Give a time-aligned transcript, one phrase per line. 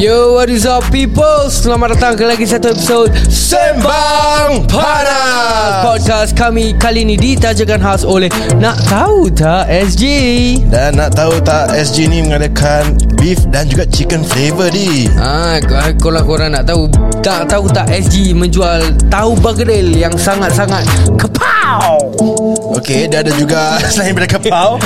[0.00, 1.52] Yo, what is up people?
[1.52, 5.84] Selamat datang ke lagi satu episod Sembang Panas.
[5.84, 10.04] Podcast kami kali ini ditajakan khas oleh Nak Tahu Tak SG
[10.72, 15.04] Dan nak tahu tak SG ni mengadakan beef dan juga chicken flavor di.
[15.20, 15.60] Ah,
[16.00, 16.88] kalau korang nak tahu
[17.20, 18.80] Tak tahu tak SG menjual
[19.12, 20.88] tahu bergedil yang sangat-sangat
[21.20, 22.00] kepau
[22.80, 24.80] Okay dia ada juga Selain daripada kepau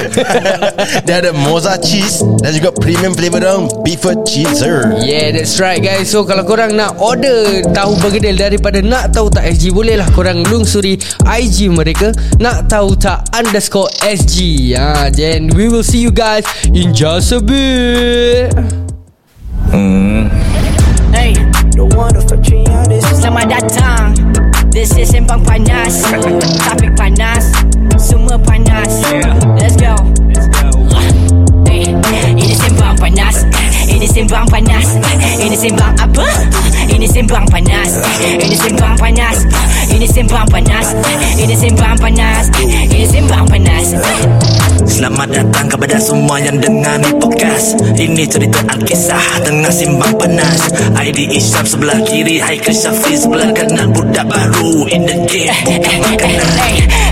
[1.07, 6.11] Dia ada moza cheese Dan juga premium flavor dong Beef cheeser Yeah that's right guys.
[6.11, 10.43] So kalau korang nak order Tahu bergedil daripada Nak Tahu Tak SG Boleh lah korang
[10.43, 12.11] lungsuri IG mereka
[12.43, 16.43] Nak Tahu Tak underscore SG ha, Then we will see you guys
[16.74, 18.51] In just a bit.
[21.15, 21.35] Hey,
[23.15, 24.15] Selamat datang.
[24.74, 26.02] This is Sembang Panas.
[26.66, 27.55] Topik panas
[28.34, 28.93] Semua panas.
[29.62, 29.95] Let's go.
[31.70, 31.95] Hey,
[32.34, 33.47] Ini Sembang Panas.
[33.87, 34.99] Ini Sembang Panas.
[35.38, 36.27] Ini Sembang apa?
[36.90, 37.95] Ini Sembang Panas.
[38.18, 39.38] Ini Sembang Panas.
[39.87, 40.87] Ini Sembang Panas.
[41.38, 42.51] Ini Sembang Panas.
[42.90, 43.87] Ini Sembang Panas.
[44.82, 47.79] Selamat datang kepada semua yang dengar ni podcast.
[47.95, 50.74] Ini cerita Alkisah tengah simbang panas.
[50.99, 53.95] ID Isyam sebelah kiri Haikal Syafiq sebelah kanan.
[53.95, 55.55] Budak baru in the game.
[56.02, 56.82] Makanan Hey,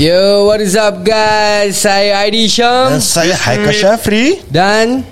[0.00, 1.76] Yo what is up guys?
[1.76, 2.96] Saya Aidi Syam.
[2.96, 4.40] Dan saya Haikal Syafri.
[4.48, 5.04] Dan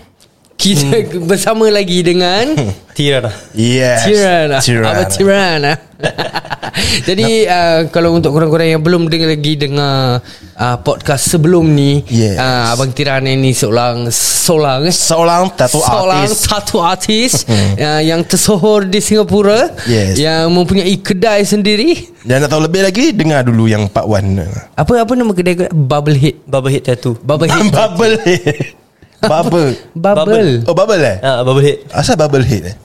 [0.58, 0.98] kita
[1.30, 2.50] bersama lagi dengan
[2.98, 4.02] Tirana Yes.
[4.04, 4.90] Tirana Tirana.
[4.90, 5.72] Apa Tirana
[7.08, 10.18] Jadi uh, Kalau untuk korang-korang yang belum dengar lagi Dengar
[10.54, 12.38] uh, podcast sebelum ni Yes.
[12.38, 14.90] uh, Abang Tirana ni seorang Seorang?
[14.90, 16.42] Seorang tattoo Seorang artist.
[16.44, 17.36] tattoo artist
[17.78, 20.18] uh, Yang tersohor di Singapura Yes.
[20.18, 22.18] Yang mempunyai kedai sendiri.
[22.22, 26.18] Dan nak tahu lebih lagi Dengar dulu yang part 1 Apa apa nama kedai Bubble
[26.18, 26.42] Head.
[26.46, 27.14] Bubble head tattoo.
[27.18, 28.74] Bubble Head
[29.18, 29.74] Bubble.
[29.98, 30.62] Bubble.
[30.70, 31.18] Oh bubble eh?
[31.22, 31.78] Ah, bubble head.
[31.90, 32.76] Asal bubble head eh?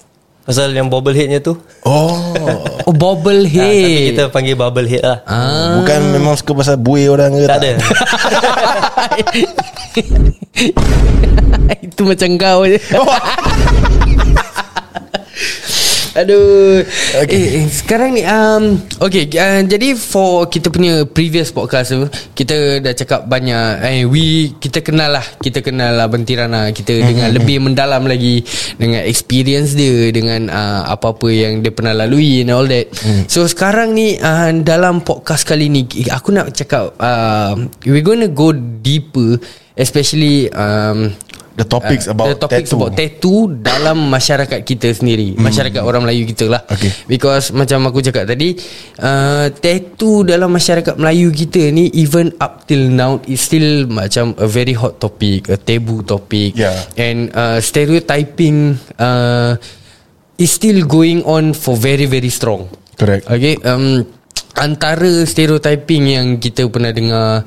[0.44, 1.56] Pasal yang bubble headnya tu.
[1.88, 2.20] Oh.
[2.84, 4.12] Oh Bubble ah, Tapi Head.
[4.12, 5.24] kita panggil bubble head lah.
[5.24, 5.80] Ah.
[5.80, 7.80] Bukan memang suka pasal buih orang ke Tak ada.
[11.88, 12.76] Itu macam kau je
[16.14, 16.86] Aduh.
[17.26, 17.42] Okay.
[17.42, 22.06] eh, eh, Sekarang ni um, Okay uh, Jadi for Kita punya previous podcast tu
[22.38, 26.70] Kita dah cakap banyak eh, We Kita kenal lah Kita kenal lah Tirana.
[26.70, 28.46] Kita dengan lebih mendalam lagi
[28.78, 32.94] Dengan experience dia Dengan uh, apa-apa yang dia pernah lalui And all that.
[33.26, 37.58] So sekarang ni uh, Dalam podcast kali ni Aku nak cakap uh,
[37.90, 39.42] We're gonna go deeper
[39.74, 41.10] Especially um,
[41.54, 42.78] The topics Uh, about the topics tattoo.
[42.82, 46.66] about tattoo dalam masyarakat kita sendiri, masyarakat orang Melayu kita lah.
[46.66, 46.90] Okay.
[47.06, 48.58] Because macam aku cakap tadi,
[48.98, 54.50] uh, tattoo dalam masyarakat Melayu kita ni even up till now is still macam a
[54.50, 56.58] very hot topic, a taboo topic.
[56.58, 56.74] Yeah.
[56.98, 59.62] And uh, stereotyping uh,
[60.42, 62.66] is still going on for very very strong.
[62.98, 64.06] Correct Okay um,
[64.54, 67.42] Antara stereotyping yang kita pernah dengar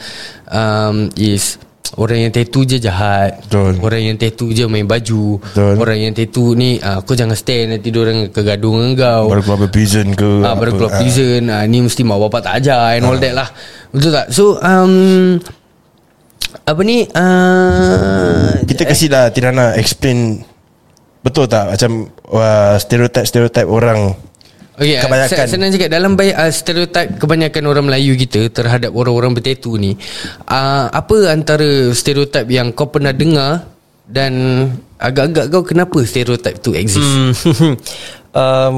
[0.51, 1.55] um, Is
[1.95, 3.47] Orang yang tattoo je jahat.
[3.47, 3.79] Betul.
[3.79, 5.39] Orang yang tattoo je main baju.
[5.39, 5.75] Betul.
[5.79, 9.23] Orang yang tattoo ni uh, Kau jangan stay Nanti diorang kegaduh dengan kau.
[9.31, 10.99] Baru keluar prison ke Ah, baru keluar Ah.
[10.99, 11.43] prison.
[11.47, 13.49] Ah, Ni mesti mak bapak tak ajar And all that lah.
[13.95, 14.27] Betul tak?
[14.29, 15.39] So um,
[16.63, 17.07] Apa ni?
[17.07, 20.43] Uh, Kita kasih lah Tirana explain
[21.23, 24.11] Betul tak Macam uh, Stereotype-stereotype orang
[24.77, 25.09] Okay, Kebanyakan.
[25.09, 29.97] Kebanyakan Senang cakap Dalam banyak uh, stereotip Kebanyakan orang Melayu kita Terhadap orang-orang bertatu ni
[30.53, 33.65] uh, Apa antara stereotip Yang kau pernah dengar
[34.05, 34.33] Dan
[35.01, 37.09] Agak-agak kau Kenapa stereotip tu exist?
[37.09, 37.33] Hmm.
[38.37, 38.75] um,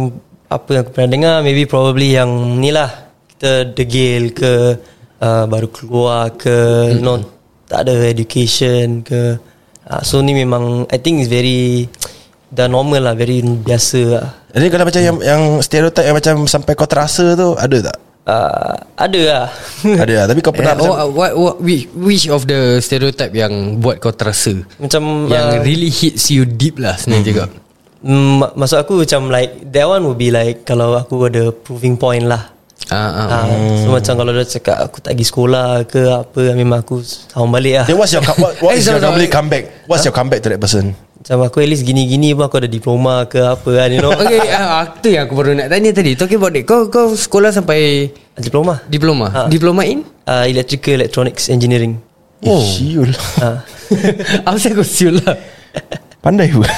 [0.47, 2.31] Apa yang aku pernah dengar Maybe probably yang
[2.63, 3.11] ni lah.
[3.35, 4.79] Kita degil ke
[5.19, 7.19] uh, Baru keluar ke You know
[7.67, 9.35] Tak ada education ke.
[9.83, 11.91] Uh, So ni memang I think it's very
[12.55, 16.73] Dah normal lah Very biasa lah Jadi kalau macam yang, yang Stereotype yang macam Sampai
[16.73, 17.97] kau terasa tu Ada tak?
[18.25, 19.47] uh, Ada lah
[20.05, 22.79] Ada lah Tapi kau pernah Eh, macam oh, uh, what, what, which, which of the
[22.79, 27.53] stereotype Yang buat kau terasa Macam Yang uh, really hits you deep lah Senang cakap
[27.99, 31.99] Mm, mak- maksud aku macam like that one would be like kalau aku ada proving
[31.99, 32.47] point lah.
[32.87, 33.27] Ah, ah.
[33.27, 37.51] Ah, so macam kalau dia cakap aku tak pergi sekolah ke apa memang aku sahung
[37.51, 37.87] balik lah.
[37.91, 39.83] Then what's your what, what Eh, is your sorry, normally comeback?
[39.85, 40.95] What's your comeback to that person?
[41.29, 44.17] Macam aku at least gini-gini pun Aku ada diploma ke apa kan You know.
[44.25, 46.17] Okay uh, Itu yang aku baru nak tanya tadi.
[46.17, 48.09] Talking about it Kau, kau sekolah sampai
[48.41, 48.81] Diploma.
[48.89, 49.27] Diploma?
[49.29, 49.41] Ha.
[49.53, 50.09] Diploma in?
[50.25, 52.01] Uh, Electrical Electronics Engineering.
[52.49, 52.65] Oh.
[52.65, 53.13] Siul.
[53.45, 53.61] Uh,
[54.49, 55.37] Apa kau siul lah
[56.19, 56.67] Pandai pun.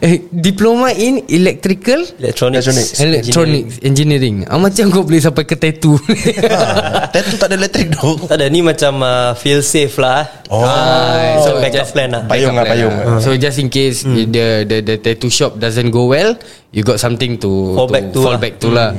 [0.00, 2.00] Eh, Diploma in Electrical?
[2.16, 2.90] Electronics, Electronics.
[2.98, 4.48] Electronics Engineering.
[4.48, 6.00] ah, Macam kau boleh sampai ke tattoo.
[6.00, 10.64] Ha, Tattoo tak ada elektrik dong Tak ada ni macam uh, Feel safe lah Oh.
[10.64, 12.22] Ah, So so backup just- plan lah.
[12.24, 12.96] Payung lah payung.
[13.20, 16.34] So just in case the, the the tattoo shop doesn't go well,
[16.72, 18.40] you got something to Fall back to fall lah.
[18.40, 18.90] back to lah.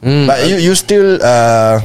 [0.00, 0.24] Hmm.
[0.26, 1.78] But you you still uh,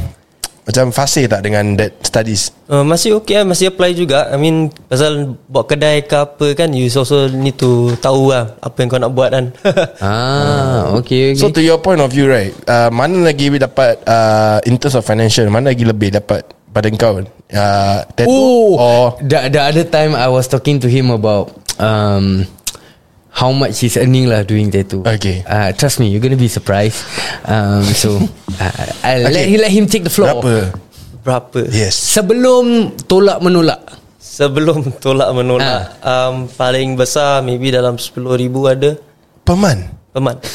[0.65, 2.49] Macam fasih tak dengan that studies?
[2.65, 4.33] Uh, masih okay lah Masih apply juga.
[4.33, 8.81] I mean Pasal buat kedai ke apa kan You also need to Tahu lah Apa
[8.81, 9.53] yang kau nak buat kan.
[10.01, 11.41] Ah, okay, okay.
[11.41, 15.05] So to your point of view right uh, Mana lagi dapat uh, In terms of
[15.05, 16.41] financial Mana lagi lebih dapat
[16.73, 17.21] Pada kau?
[17.53, 22.47] Uh, Tattoo oh, Or the, the other time I was talking to him about um
[23.35, 25.03] how much he's earning lah doing tattoo.
[25.03, 25.43] Okay.
[25.43, 27.03] Uh, trust me, you're gonna be surprised.
[27.43, 28.15] Um, so
[28.57, 29.59] uh, I'll let, Okay.
[29.59, 30.39] let him take the floor.
[30.39, 30.55] Berapa
[31.25, 33.81] Berapa Yes Sebelum tolak menolak.
[34.21, 38.93] Sebelum tolak menolak um, Paling besar Maybe dalam 10 ribu ada
[40.21, 40.45] month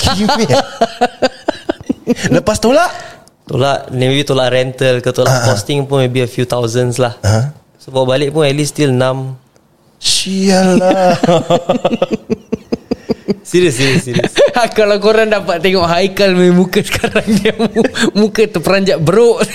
[0.00, 0.48] Kimek
[2.40, 2.88] Lepas tolak
[3.44, 7.52] Tolak Maybe tolak rental ke Tolak posting pun Maybe a few thousands lah Ha?
[7.76, 9.43] So bawa balik pun At least still 6
[10.04, 11.16] Sial lah.
[13.44, 14.32] Serius serius serius.
[14.76, 19.40] Kalau korang dapat tengok Haikal punya muka sekarang Dia mu- muka terperanjat beruk.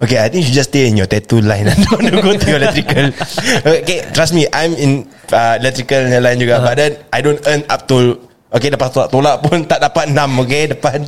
[0.00, 1.68] Okay I think you just stay in your tattoo line.
[1.68, 3.12] I don't go to your electrical.
[3.84, 6.56] Okay trust me I'm in uh, electrical line juga.
[6.56, 6.72] Uh-huh.
[6.72, 8.16] But then I don't earn up to
[8.48, 10.62] Okay lepas tolak, tolak pun tak dapat 6 Okay?
[10.72, 10.98] Depan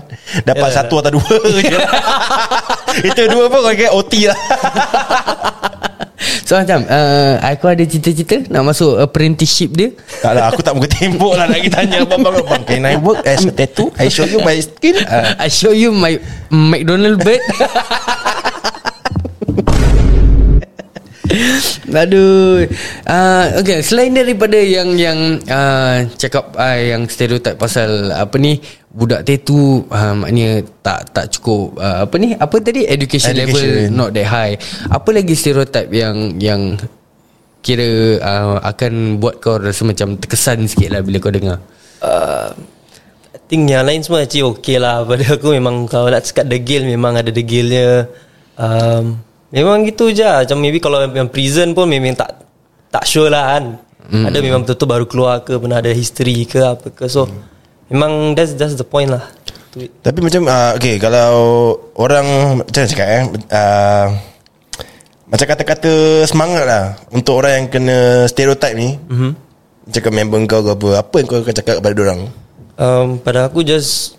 [0.46, 1.74] Dapat Yalah, satu atau dua je
[3.02, 4.38] Itu dua pun okay OT lah
[6.42, 9.88] So macam uh, Aku ada cita-cita Nak masuk apprenticeship dia.
[10.22, 13.44] Tak lah aku tak muka tembok lah Nak tanya Abang abang Can I work as
[13.46, 13.90] a tattoo?
[13.98, 16.18] I show you my skill uh, I show you my
[16.52, 17.40] McDonald bird
[22.02, 22.68] Aduh.
[23.08, 25.18] Uh, Okay Selain daripada yang Yang
[25.48, 28.60] uh, Cakap uh, Yang stereotype pasal Apa ni
[28.92, 32.84] Budak tattoo uh, Maknanya Tak tak cukup uh, Apa ni Apa tadi?
[32.84, 33.88] Education, Education.
[33.88, 34.54] level Not that high.
[34.92, 36.84] Apa lagi stereotype yang Yang
[37.62, 41.58] Kira uh, Akan buat kau rasa macam Terkesan sikit lah Bila kau dengar?
[42.02, 42.50] Uh,
[43.32, 45.04] I think yang lain semua actually okay lah.
[45.04, 48.08] Pada aku memang Kalau nak cakap degil Memang ada degilnya.
[48.56, 52.40] Um, Memang gitu je Macam maybe kalau yang prison pun Memang tak
[52.88, 53.64] Tak sure lah kan.
[54.08, 54.24] Mm.
[54.26, 57.06] Ada memang betul-betul baru keluar ke Pernah ada history ke apa ke.
[57.06, 57.28] So
[57.92, 59.28] Memang that's, that's the point lah.
[59.76, 64.06] Tapi macam uh, Okay kalau Orang Macam mana cakap eh uh,
[65.28, 67.98] Macam kata-kata Semangat lah Untuk orang yang kena
[68.28, 68.96] Stereotype ni.
[68.96, 69.32] Mm-hmm.
[69.92, 72.20] Cakap member kau ke apa Apa yang kau akan cakap kepada orang?
[72.80, 74.16] Um, Pada aku just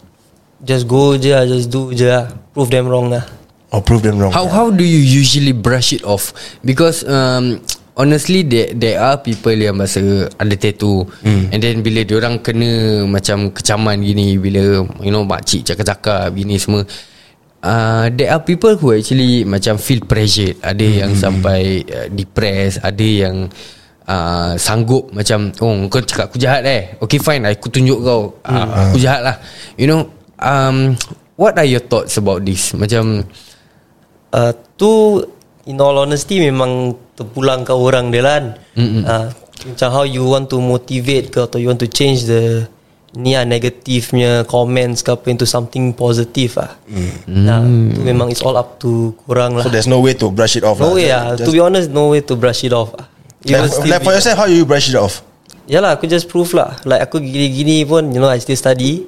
[0.62, 2.30] Just go je lah Just do je lah.
[2.54, 3.43] Prove them wrong lah
[3.74, 6.30] Or prove them wrong How how do you usually brush it off?
[6.62, 11.54] Because um, honestly there there are people yang masa ada tattoo hmm.
[11.54, 16.82] and then bila orang kena macam kecaman gini bila you know makcik cakap-cakap gini semua
[17.62, 20.98] uh, there are people who actually macam feel pressured ada hmm.
[21.06, 23.46] yang sampai uh, depressed ada yang
[24.10, 28.50] uh, sanggup macam oh kau cakap aku jahat eh okay fine aku tunjuk kau uh,
[28.50, 28.90] hmm.
[28.90, 29.36] aku jahat lah
[29.78, 30.10] you know
[30.42, 30.98] um,
[31.38, 33.53] what are your thoughts about this macam uh,
[34.76, 35.22] tu
[35.70, 38.46] in all honesty memang terpulang ke orang dia lah kan.
[38.80, 39.28] Uh,
[39.64, 42.68] macam how you want to motivate ke atau you want to change the
[43.14, 46.74] ni lah negatifnya comments ke apa into something positive lah.
[46.90, 47.14] Mm.
[47.30, 47.62] Nah,
[47.94, 49.62] tu memang it's all up to korang lah.
[49.62, 50.98] So there's no way to brush it off no lah.
[50.98, 51.38] way lah.
[51.38, 52.90] To be honest, no way to brush it off.
[52.98, 53.14] lah.
[53.44, 55.20] You will Like, like be- for yourself How you brush it off
[55.68, 59.08] Yalah aku just proof lah Like aku gini-gini pun You know I still study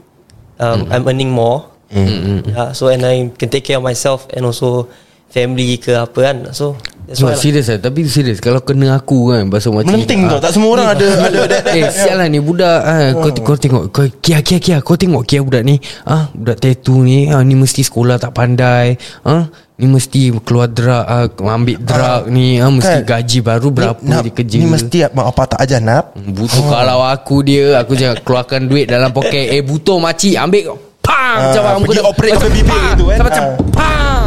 [0.60, 4.92] um, I'm earning more yeah, So and I can take care of myself And also
[5.30, 6.38] Family ke apa kan.
[6.52, 7.38] So That's No, why lah.
[7.38, 7.78] serius lah.
[7.78, 11.06] Tapi serius Kalau kena aku kan Bahasa makcik Melenting ah, tau Tak semua orang ada
[11.30, 14.58] ada, ada, ada Eh sial lah ni budak ah, kau, kau tengok kau, Kia kia
[14.58, 14.78] kia.
[14.82, 18.98] Kau tengok kia budak ni ah, Budak tattoo ni ah, Ni mesti sekolah tak pandai
[19.22, 19.46] ah,
[19.78, 23.22] Ni mesti keluar drug ah, Ambil drug ni ah, Mesti kan?
[23.22, 26.58] gaji baru Berapa ni, nak, dia kerja Ni mesti mak apa tak ajar nak Butuh
[26.58, 26.74] oh.
[26.74, 29.54] kalau aku dia Aku jangan keluarkan duit dalam poket.
[29.54, 30.74] Eh butuh makcik Ambil.
[31.06, 33.18] Pam Ah, Macam orang pergi operate macam sampai bibir pam, tu kan.
[33.22, 33.44] Macam
[33.78, 34.25] Ah.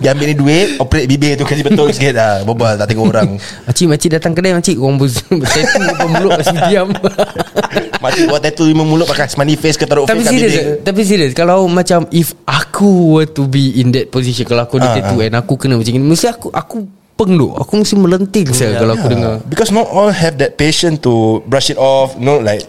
[0.00, 2.16] Dia ambil ni duit Operate bibir tu Kasi betul sikit.
[2.16, 3.36] Lah Bobal tak tengok orang.
[3.68, 6.88] Makcik makcik datang kedai makcik Orang tattoo apa mulut Masih diam.
[8.04, 10.66] Makcik buat tattoo lima mulut Pakai smiley face ke taruh Tapi face kat serius bibir
[10.80, 14.88] Tapi serius Kalau macam If aku were to be In that position Kalau aku ada
[14.88, 16.76] Ah, tattoo And aku kena macam ni Mesti aku Aku
[17.20, 19.44] lempeng tu Aku mesti melenting saya Kalau aku dengar.
[19.44, 22.16] Because not all have that patience to brush it off.
[22.16, 22.64] No, like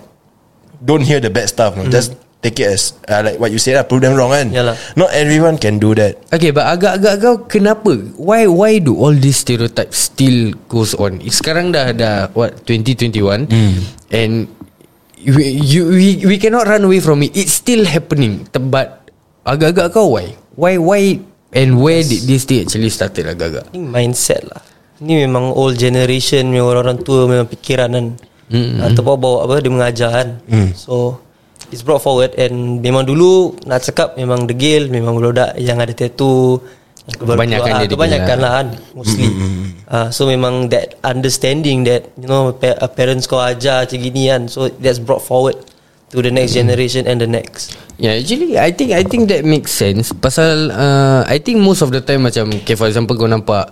[0.84, 1.80] don't hear the bad stuff.
[1.80, 1.88] No.
[1.88, 3.86] Just take it as uh, like what you said lah.
[3.86, 4.50] Prove them wrong kan.
[4.50, 4.76] Yalah.
[4.98, 6.18] Not everyone can do that.
[6.34, 11.70] Okay but agak-agak kau Kenapa Why why do all these stereotypes Still goes on Sekarang
[11.70, 13.46] dah dah What 2021
[14.10, 14.50] And
[15.22, 19.06] we, you, we, we cannot run away from it It's still happening But
[19.46, 21.22] Agak-agak kau why Why why
[21.52, 24.64] And where did this thing actually started agak-agak Ini mindset lah
[25.04, 28.06] Ni memang old generation Memang orang-orang tua Memang fikiran kan
[28.50, 28.86] mm-hmm.
[28.88, 30.70] Ataupun bawa apa Dia mengajar kan mm.
[30.78, 31.20] So
[31.72, 36.60] It's brought forward And memang dulu Nak cakap Memang degil Memang budak Yang ada tattoo
[37.18, 38.44] Kebanyakan dia Kebanyakan lah.
[38.44, 39.28] lah kan Mostly
[39.90, 44.46] uh, So memang that Understanding that You know pa- Parents kau ajar Macam gini kan
[44.46, 45.58] So that's brought forward
[46.12, 47.72] To the next generation And the next.
[48.02, 50.10] Yeah, actually I think I think that makes sense.
[50.10, 53.70] Pasal uh, I think most of the time macam okay, for example kau nampak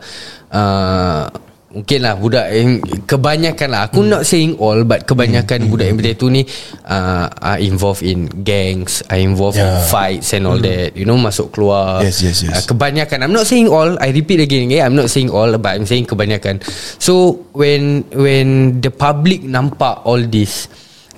[0.53, 1.27] uh,
[1.69, 3.81] mungkin lah budak yang kebanyakan lah.
[3.85, 4.09] Aku Hmm.
[4.09, 6.41] not saying all but kebanyakan budak yang bertattoo ni
[6.83, 9.85] uh, are involved in gangs, are involved in Yeah.
[9.85, 10.97] fights and all that.
[10.97, 12.01] You know masuk keluar.
[12.01, 12.09] Hmm.
[12.09, 12.53] Yes, yes, yes.
[12.57, 13.21] Uh, kebanyakan.
[13.21, 13.93] I'm not saying all.
[13.97, 14.65] I repeat again.
[14.65, 14.81] Okay?
[14.81, 16.65] I'm not saying all but I'm saying kebanyakan.
[16.97, 18.47] So when when
[18.81, 20.65] the public nampak all this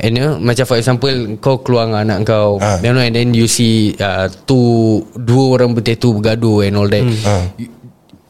[0.01, 2.81] And you know, macam for example Kau keluar dengan anak kau Ah.
[2.81, 7.05] you know, And then you see uh, two, Dua orang bertattoo bergaduh And all that.
[7.55, 7.69] You-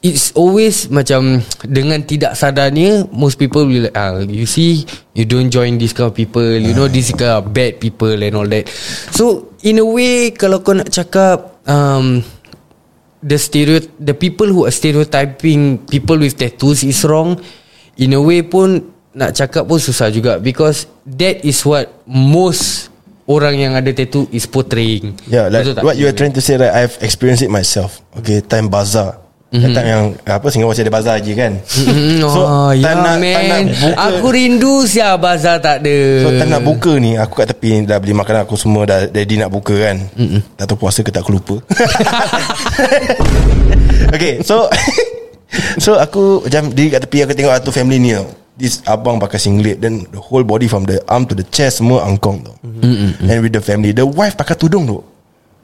[0.01, 4.81] It's always macam Dengan tidak sadarnya Most people will like ah, You see
[5.13, 8.33] You don't join this kind of people You know this kind of bad people And
[8.33, 8.65] all that
[9.13, 12.25] So in a way Kalau kau nak cakap um,
[13.21, 17.37] The stereo The people who are stereotyping People with tattoos is wrong
[18.01, 22.89] In a way pun Nak cakap pun susah juga Because That is what Most
[23.29, 26.57] Orang yang ada tattoo Is portraying Yeah, like Betul what you are trying to say,
[26.57, 26.73] right?
[26.73, 28.01] I've experienced it myself.
[28.17, 29.21] Okay, time bazaar.
[29.51, 29.67] Mm-hmm.
[29.67, 31.59] That time yang apa Singapore masih ada bazaar lagi kan.
[31.59, 35.83] Mm, so oh, time ya nak, time nak man buka, Aku rindu sia Bazar tak
[35.83, 39.11] ada So time nak buka ni Aku kat tepi Dah beli makanan aku semua Dah
[39.11, 40.39] ready nak buka kan Mm-mm.
[40.55, 41.59] Tak tahu puasa ke tak aku lupa
[44.15, 44.71] Okay so
[45.83, 49.35] So aku Macam diri kat tepi Aku tengok satu family ni tau This abang pakai
[49.35, 53.27] singlet Then the whole body From the arm to the chest Semua angkong tau mm-hmm.
[53.27, 55.10] And with the family The wife pakai tudung tu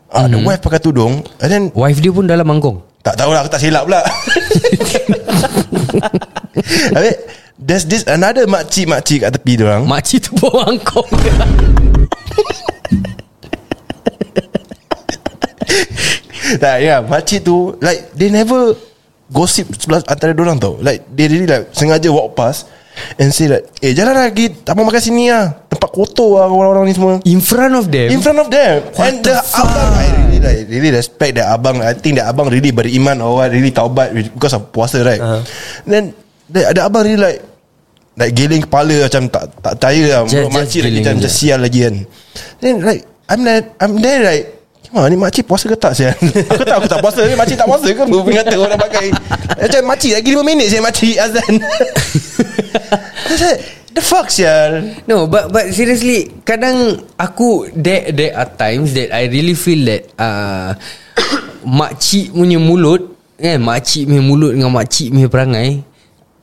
[0.08, 3.56] Ah, The wife pakai tudung And then Wife dia pun dalam mangkong tak tahulah aku
[3.56, 4.04] tak silap pula.
[7.00, 7.16] Habis
[7.56, 9.88] There's this another makcik-makcik kat tepi dia orang.
[9.88, 11.08] Makcik tu bawa mangkong
[16.64, 18.76] Tak ya Makcik tu Like they never
[19.32, 20.76] Gossip sebelah antara orang tau.
[20.80, 22.68] Like they really like Sengaja walk past
[23.18, 25.54] And say like Eh jalan lagi Tak mau makan sini lah.
[25.70, 27.22] Tempat kotor lah Orang-orang ni semua.
[27.24, 28.10] In front of them?
[28.10, 28.82] In front of them.
[28.98, 31.80] And the, abang I really like Really respect that abang.
[31.80, 35.22] I think that abang really beriman Or what Really taubat Because of puasa right?
[35.22, 35.42] Uh-huh.
[35.86, 36.18] Then
[36.50, 37.40] the, Ada abang really like
[38.18, 40.22] Like geling kepala Macam tak tak percaya lah.
[40.26, 41.96] Just- Makcik just lagi macam sial lagi kan.
[42.60, 44.57] Then like I'm there I'm there like
[44.88, 46.16] Cuma ni makcik puasa ke tak sial
[46.56, 48.04] Aku tak aku tak puasa Ni makcik tak puasa ke?
[48.08, 49.12] Berapa kata orang pakai?
[49.68, 51.54] Macam makcik lagi 5 minit saya makcik azan.
[53.98, 59.28] The fuck sial No but but seriously Kadang Aku There there are times That I
[59.28, 60.78] really feel that uh,
[61.82, 65.82] Makcik punya mulut Kan Makcik punya mulut Dengan makcik punya perangai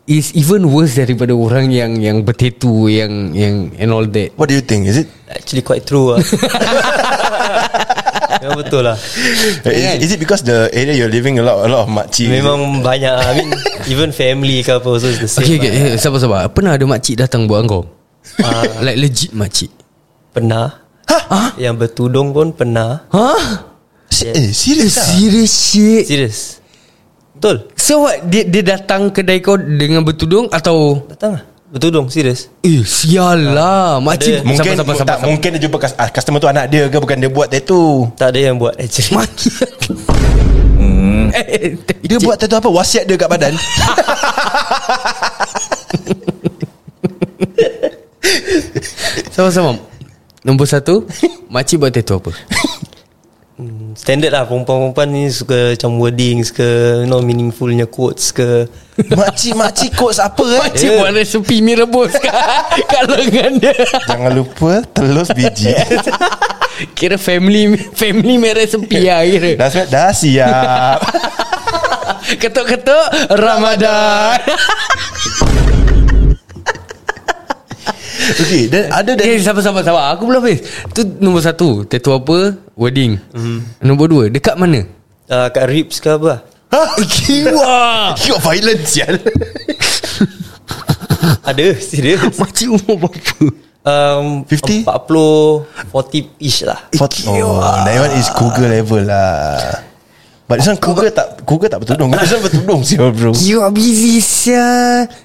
[0.05, 4.35] Is even worse daripada orang yang Yang bertetu Yang Yang And all that.
[4.37, 4.91] What do you think?
[4.91, 5.09] Is it?
[5.31, 6.21] Actually quite true lah
[8.43, 8.97] Memang betul lah.
[9.69, 12.29] Is, is it because the area you're living a lot a lot of makcik?
[12.29, 13.51] Memang banyak I mean
[13.87, 15.95] Even family ke apa Also it's the same Okay okay lah.
[15.95, 17.85] eh, Sabar-sabar Pernah ada makcik datang buat kau
[18.81, 19.71] Like legit makcik?
[20.35, 20.83] Pernah.
[21.55, 23.07] Yang bertudung pun pernah.
[23.13, 23.71] Huh?
[24.11, 25.07] Eh, serious ah?
[25.15, 26.05] Serious shit.
[26.11, 26.59] Serius
[27.39, 27.71] Betul.
[27.79, 28.25] So what?
[28.27, 34.39] Dia, dia datang kedai kau Dengan bertudung Atau Datang Bertudung serius Eh sial lah Makcik
[34.41, 34.47] Ada.
[34.47, 35.27] Mungkin sabar, sabar, sabar, tak sabar.
[35.27, 38.15] mungkin dia jumpa ah, customer tu anak dia ke bukan dia buat tattoo.
[38.15, 39.51] Tak ada yang buat actually Maki
[41.35, 41.75] Eh,
[42.07, 42.71] Dia buat tattoo apa?
[42.71, 43.59] Wasiat dia kat badan.
[49.35, 49.75] Sama-sama
[50.47, 51.11] Nombor satu
[51.51, 52.31] Makcik buat tattoo apa
[53.95, 56.67] Standard lah Perempuan-perempuan ni Suka macam wording Suka
[57.01, 58.67] You know meaningfulnya quotes ke
[59.19, 60.61] makcik makcik coach apa eh?
[60.63, 60.99] Makcik Ya.
[60.99, 62.35] buat resepi mi rebus kat,
[62.87, 63.75] kat lengan dia
[64.07, 65.71] Jangan lupa telus biji.
[66.99, 70.99] Kira family Family mi resepi lah kira dah siap, dah siap.
[72.37, 74.39] Ketuk-ketuk Ramadan
[78.33, 80.65] okay, then ada Eh dan sabar sabar sabar Aku belum habis.
[80.93, 82.57] Tu nombor satu Tattoo apa?
[82.75, 83.21] Wedding.
[83.35, 83.85] Mhm.
[83.85, 84.85] Nombor dua Dekat mana?
[85.29, 86.45] Uh, Kat ribs ke apa?
[86.73, 87.79] Lah Kiwa.
[88.19, 89.15] Got violence sial.
[91.49, 92.21] Ada serius.
[92.37, 93.47] Makcik umur berapa?
[93.85, 94.89] Um, 50?
[94.89, 96.81] 40 40 ish lah.
[97.29, 99.93] Oh That one is cougar level lah
[100.45, 102.13] But this one cougar tak Cougar tak bertudung.
[102.13, 103.33] This one bertudung sial bro.
[103.35, 104.61] You are busy sia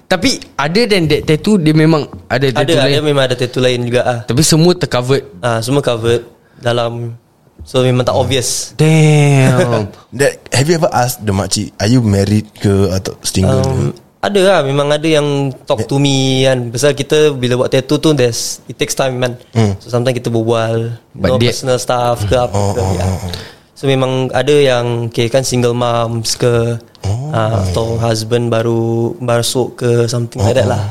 [0.05, 3.03] Tapi Other than that tattoo Dia memang Ada Ada tattoo ada lain.
[3.03, 4.19] memang ada tattoo lain juga ah.
[4.23, 5.27] Tapi semua tercovered.
[5.39, 6.23] Ah, semua covered
[6.55, 7.15] dalam
[7.61, 8.71] so memang tak obvious.
[8.73, 9.91] Damn.
[10.15, 13.59] That, Have you ever asked the makcik Are you married ke Atau single?
[13.59, 15.27] Um, ada lah Memang ada yang
[15.63, 16.67] Talk to me kan.
[16.67, 19.35] Pasal kita Bila buat tattoo tu there's, It takes time man
[19.79, 23.07] So sometimes kita berbual But no dia- Personal stuff ke apa ke ya.
[23.79, 26.75] So memang ada yang Okay kan single moms ke
[27.31, 30.83] ah, Atau husband baru Masuk ke Something like that lah.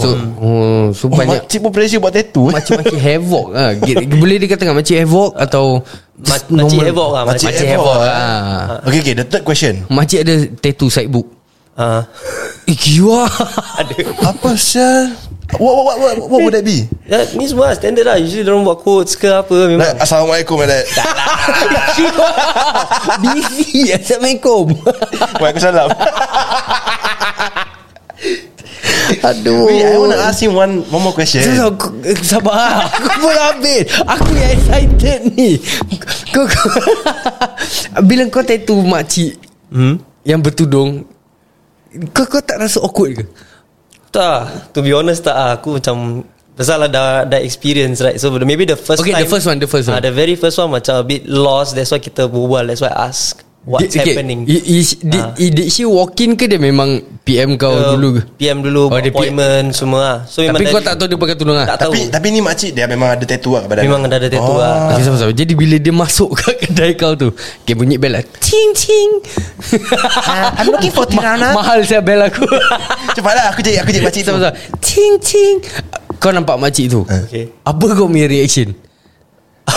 [0.00, 2.56] So oh, So Oh, banyak makcik pun pressure buat tattoo eh?
[2.56, 3.68] Macam-macam havoc lah.
[4.16, 5.84] Boleh dikatakan macam havoc Atau
[6.24, 9.84] Ma- makcik havoc lah, Makcik makcik havoc havoc lah Okay okay The third question.
[9.92, 11.28] Makcik ada tattoo side book?
[11.76, 12.08] Ah,
[12.64, 12.76] Eh
[13.80, 13.96] Ada.
[14.24, 15.12] Apa sial
[15.58, 16.88] what, what, what, what, what would that be?
[17.04, 18.16] Ya, Ni semua standard lah.
[18.16, 19.84] Usually orang buat quotes ke apa Memang.
[19.84, 20.86] Like, Assalamualaikum like that
[23.24, 24.64] Busy Assalamualaikum.
[25.42, 25.88] Waalaikumsalam.
[29.22, 29.68] Aduh.
[29.68, 31.44] Wait I want to ask him one One more question.
[31.44, 31.86] Sabar, aku,
[32.24, 32.88] sabar.
[32.88, 33.82] Aku pun habis.
[34.08, 35.60] Aku yang excited ni.
[36.32, 36.68] Kau, kau,
[38.08, 39.36] Bila kau tattoo makcik
[39.68, 40.00] hmm?
[40.24, 41.04] Yang bertudung
[42.16, 43.24] Kau kau tak rasa awkward ke?
[44.12, 45.56] Tak To be honest tak ah.
[45.56, 49.32] Aku macam Pasal lah dah, dah experience right So maybe the first Okay, time the
[49.32, 49.96] first one, the first one.
[49.96, 52.92] ah, The very first one Macam a bit lost That's why kita berbual That's why
[52.92, 55.38] I ask What's Did- okay, happening i- is, did, Ah.
[55.38, 58.22] i- did she walk in ke dia memang PM kau Uh, dulu ke?
[58.36, 61.36] PM dulu Oh, dia Appointment semua lah So memang Tapi kau tak tahu dia pakai
[61.36, 61.66] tudung lah?
[61.68, 64.26] Tak tahu Tapi tapi ni makcik Dia memang ada tattoo lah badan Memang dah ada
[64.26, 64.58] tattoo Oh.
[64.58, 65.34] lah Okay, sabar, sabar.
[65.36, 67.30] Jadi bila dia masuk ke kedai kau tu
[67.62, 69.10] Okay bunyi bell lah Ting ting
[70.58, 71.54] I'm looking for Tirana.
[71.54, 72.42] Mahal saya bell aku
[73.16, 74.34] Cepatlah aku cari Aku cari makcik tu.
[74.80, 75.54] Ting ting
[76.18, 78.74] Kau nampak makcik tu Okay Apa kau punya reaction?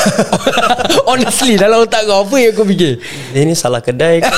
[1.09, 2.99] Honestly Dalam otak kau Apa yang kau fikir
[3.33, 4.29] Dia ni salah kedai ke?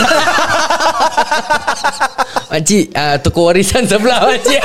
[2.51, 4.61] Makcik uh, Toko warisan sebelah makcik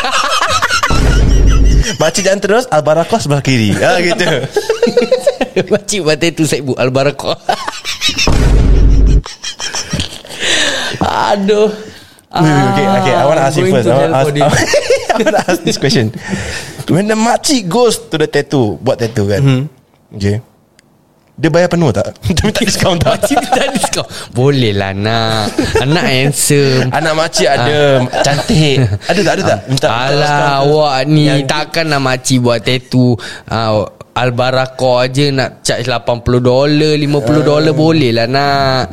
[2.01, 4.27] Makcik jalan terus Al-Barakah sebelah kiri Ah gitu
[5.73, 7.37] Makcik buat tattoo side book Al-Barakah
[11.03, 11.93] Aduh
[12.33, 13.13] Wait, wait, okay, okay.
[13.13, 13.85] I want to ask you first.
[13.93, 14.57] I want to ask.
[15.13, 16.09] I want to ask this question.
[16.89, 19.69] When the makcik goes to the tattoo, buat tattoo kan,
[20.17, 20.41] okay,
[21.33, 22.13] dia bayar penuh tak?
[22.29, 23.17] Dia minta diskaun tak?
[23.17, 25.49] Makcik minta diskaun Boleh lah nak
[25.81, 28.85] Anak handsome Anak makcik ada cantik.
[29.09, 29.33] Ada tak?
[29.33, 29.59] Ada tak?
[29.65, 30.61] Minta minta Alah ke?
[30.69, 33.17] awak ni Takkan lah makcik buat tattoo
[33.49, 36.05] uh, Al-Barakah je nak charge 80
[36.45, 38.93] dolar 50 dolar boleh lah nak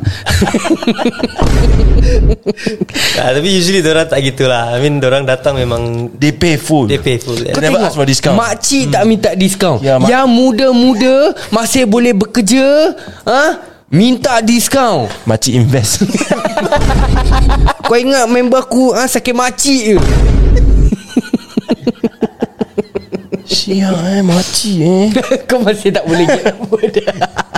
[3.20, 6.88] ah, Tapi usually orang tak gitulah I mean orang datang memang They pay full.
[6.88, 7.52] They pay full yeah.
[7.52, 8.40] Kau never ask for discount.
[8.40, 11.16] Makcik tak minta diskaun Ya, mak- Yang muda-muda
[11.52, 12.96] Masih boleh bekerja
[13.28, 13.60] ha?
[13.92, 16.00] Minta diskaun Makcik invest.
[17.84, 19.96] Kau ingat member aku ha, Sakit makcik je
[23.50, 25.06] Siap eh, makcik eh.
[25.50, 26.54] Kau masih tak boleh get
[26.94, 27.10] dia.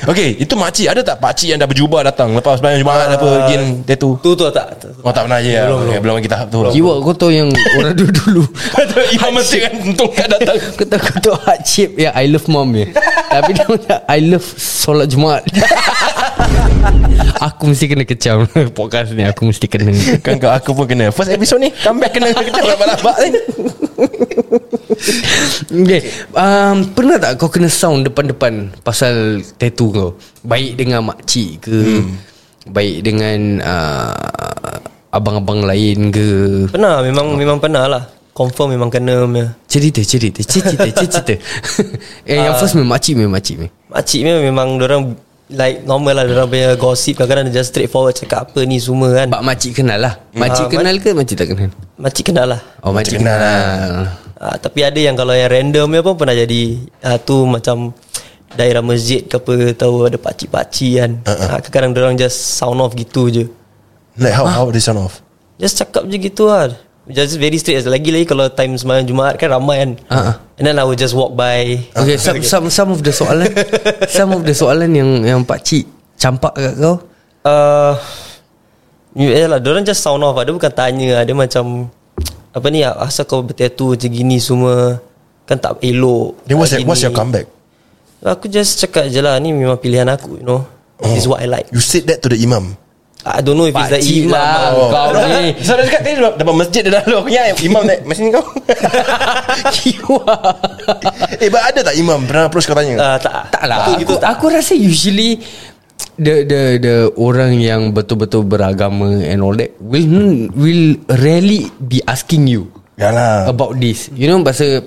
[0.00, 0.90] Okay, itu makcik.
[0.90, 2.32] Ada tak pakcik yang dah berjubah datang?
[2.32, 4.16] Lepas sembahyang Jumaat apa again tattoo?
[4.18, 4.90] Tu tu tak, tak, tak.
[5.04, 6.14] Oh tak pernah je belum, okay, belum.
[6.18, 6.58] lagi tahap tu.
[6.72, 8.42] Jiwa kau tahu yang Orang dulu-dulu
[9.14, 10.56] Imam mesti kan Untung kat datang.
[10.78, 12.90] Kau tahu kau tahu heart shape Ya I love mom ya
[13.28, 13.66] Tapi dia
[14.08, 15.46] I love solat Jumaat
[17.50, 18.44] Aku mesti kena kecam
[18.78, 19.92] Podcast ni Aku mesti kena.
[20.20, 21.08] Kan kau aku pun kena.
[21.12, 23.30] First episode ni Comeback kena Kita labak-labak ni.
[25.70, 26.02] Okay
[26.36, 30.10] um, Pernah tak kau kena sound Depan-depan Pasal tattoo kau?
[30.44, 31.78] Baik dengan makcik ke?
[31.80, 32.12] Hmm.
[32.68, 34.76] Baik dengan uh,
[35.10, 36.28] Abang-abang lain ke?
[36.70, 38.04] Pernah memang memang pernah lah.
[38.30, 39.58] Confirm memang kena punya.
[39.66, 41.34] Cerita Cerita Cerita Cerita.
[42.22, 43.74] Eh yang first memang makcik Memang makcik memang.
[43.90, 45.02] Makcik memang orang
[45.50, 49.26] Like normal lah Diorang punya gossip Kadang-kadang dia just straightforward Cakap apa ni semua kan
[49.28, 52.94] Pak makcik kenal lah Makcik Ah, kenal ke makcik tak kenal Makcik kenal lah Oh
[52.94, 53.94] makcik kenal kenal
[54.40, 57.92] Ah, tapi ada yang kalau yang random pun pernah jadi ah, tu macam
[58.56, 61.10] daerah masjid ke apa tahu ada pakcik-pakcik kan.
[61.28, 61.48] Uh-uh.
[61.52, 63.44] Ah, kadang-kadang orang just sound off gitu je.
[64.16, 65.20] Like how How they sound off
[65.60, 66.72] Just cakap je gitu lah.
[67.10, 69.90] Just very straight Lagi-lagi kalau time sembahyang Jumaat kan ramai kan.
[70.08, 70.32] Ah.
[70.56, 71.78] And then I will just walk by.
[71.92, 73.50] Okay some, some, some of the soalan
[74.08, 75.84] Some of the soalan yang Yang pakcik
[76.20, 76.96] Campak kat kau?
[77.44, 77.94] Uh,
[79.18, 80.38] Ya lah Diorang just sound off.
[80.38, 81.90] Lah Dia bukan tanya lah Dia macam
[82.54, 85.02] Apa ni Asal kau bertattoo macam gini semua?
[85.44, 87.50] Kan tak elok Then what's, your, what's your comeback?
[88.22, 90.62] Aku just cakap je lah Ni memang pilihan aku You know.
[91.00, 91.72] This is what I like.
[91.72, 92.76] You said that to the imam
[93.20, 95.52] I don't know if it's the imam lah or- Kau ni.
[95.60, 98.44] So dia cakap tadi Dapat masjid dia lalu Aku ingat imam naik Mesin kau.
[99.76, 100.34] Kiwa.
[101.36, 102.96] Eh but ada tak imam Pernah approach kau tanya?
[102.96, 103.52] Ah, tak.
[103.52, 103.84] Tak lah.
[103.84, 104.40] Aku, gitu tak.
[104.40, 105.36] Aku rasa usually
[106.20, 112.44] The the the orang yang betul-betul beragama and all that will will rarely be asking
[112.44, 112.68] you
[113.00, 113.48] Yalah.
[113.48, 114.12] about this.
[114.12, 114.84] You know pasal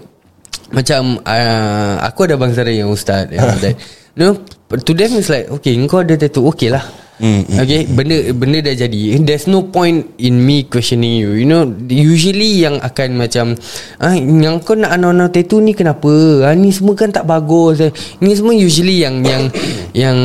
[0.70, 3.78] macam uh, aku ada bangsa yang ustaz and all that.
[4.14, 4.34] You know
[4.78, 6.86] to them it's like okay kau ada tattoo okay lah.
[7.24, 9.16] Mm, okay benda benda dah jadi.
[9.24, 11.40] There's no point in me questioning you.
[11.40, 13.56] You know usually yang akan macam
[14.04, 16.12] ah yang kau nak anak-anak tattoo ni kenapa?
[16.44, 17.80] Ah, ni semua kan tak bagus.
[17.80, 17.96] Eh.
[18.20, 19.48] ni semua usually yang yang
[20.04, 20.18] yang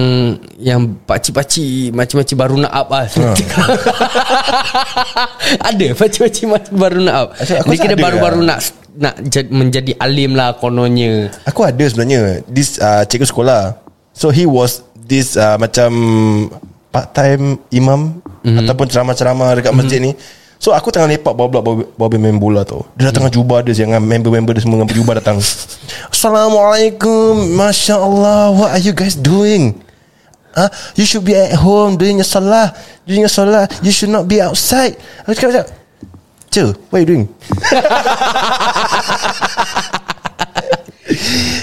[0.58, 3.06] yang pakcik-pakcik macam-macam baru nak up lah.
[5.70, 7.28] Ada pakcik-pakcik baru nak up.
[7.62, 8.58] Aku dia ada baru-baru lah.
[8.58, 11.30] nak nak jad- menjadi alim lah kononnya.
[11.46, 12.42] Aku ada sebenarnya.
[12.50, 13.78] This uh, cikgu sekolah.
[14.18, 15.90] So he was This uh, macam
[16.88, 18.58] Part time imam mm-hmm.
[18.64, 20.18] Ataupun ceramah-ceramah Dekat masjid mm-hmm.
[20.18, 23.62] ni So aku tengah lepak Bawa bawa bawa main bola tau Dia datang dengan jubah
[23.62, 25.38] dia Dengan member-member dia semua Dengan jubah datang
[26.10, 29.84] Assalamualaikum Masya Allah What are you guys doing
[30.56, 30.72] Huh?
[30.96, 32.72] You should be at home Doing your salah
[33.04, 34.96] Doing your salah You should not be outside
[35.28, 35.68] Aku cakap
[36.48, 37.24] macam what are you doing?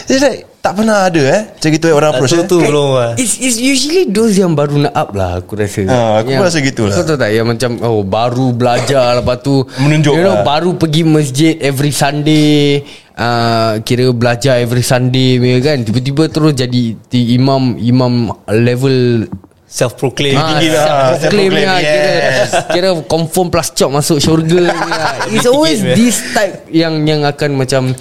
[0.05, 2.49] It's like Tak pernah ada eh Macam gitu eh, orang approach tu eh.
[2.49, 6.25] tu belum lah It's, it's usually those yang baru nak up lah Aku rasa Ah,
[6.25, 6.97] aku yang, rasa gitulah.
[6.97, 10.43] Kau tahu tak Yang macam Oh baru belajar Lepas tu Menunjuk You know lah.
[10.43, 12.81] baru pergi masjid Every Sunday
[13.13, 19.29] uh, Kira belajar every Sunday punya kan Tiba-tiba terus jadi di Imam Imam level
[19.75, 20.87] Self proclaim Ah, tinggi lah,
[21.19, 22.49] self-proclaim self-proclaim, lah, kira, yes.
[22.71, 24.79] kira confirm plus chop masuk syurga ni.
[25.35, 27.91] It's always this type yang yang akan macam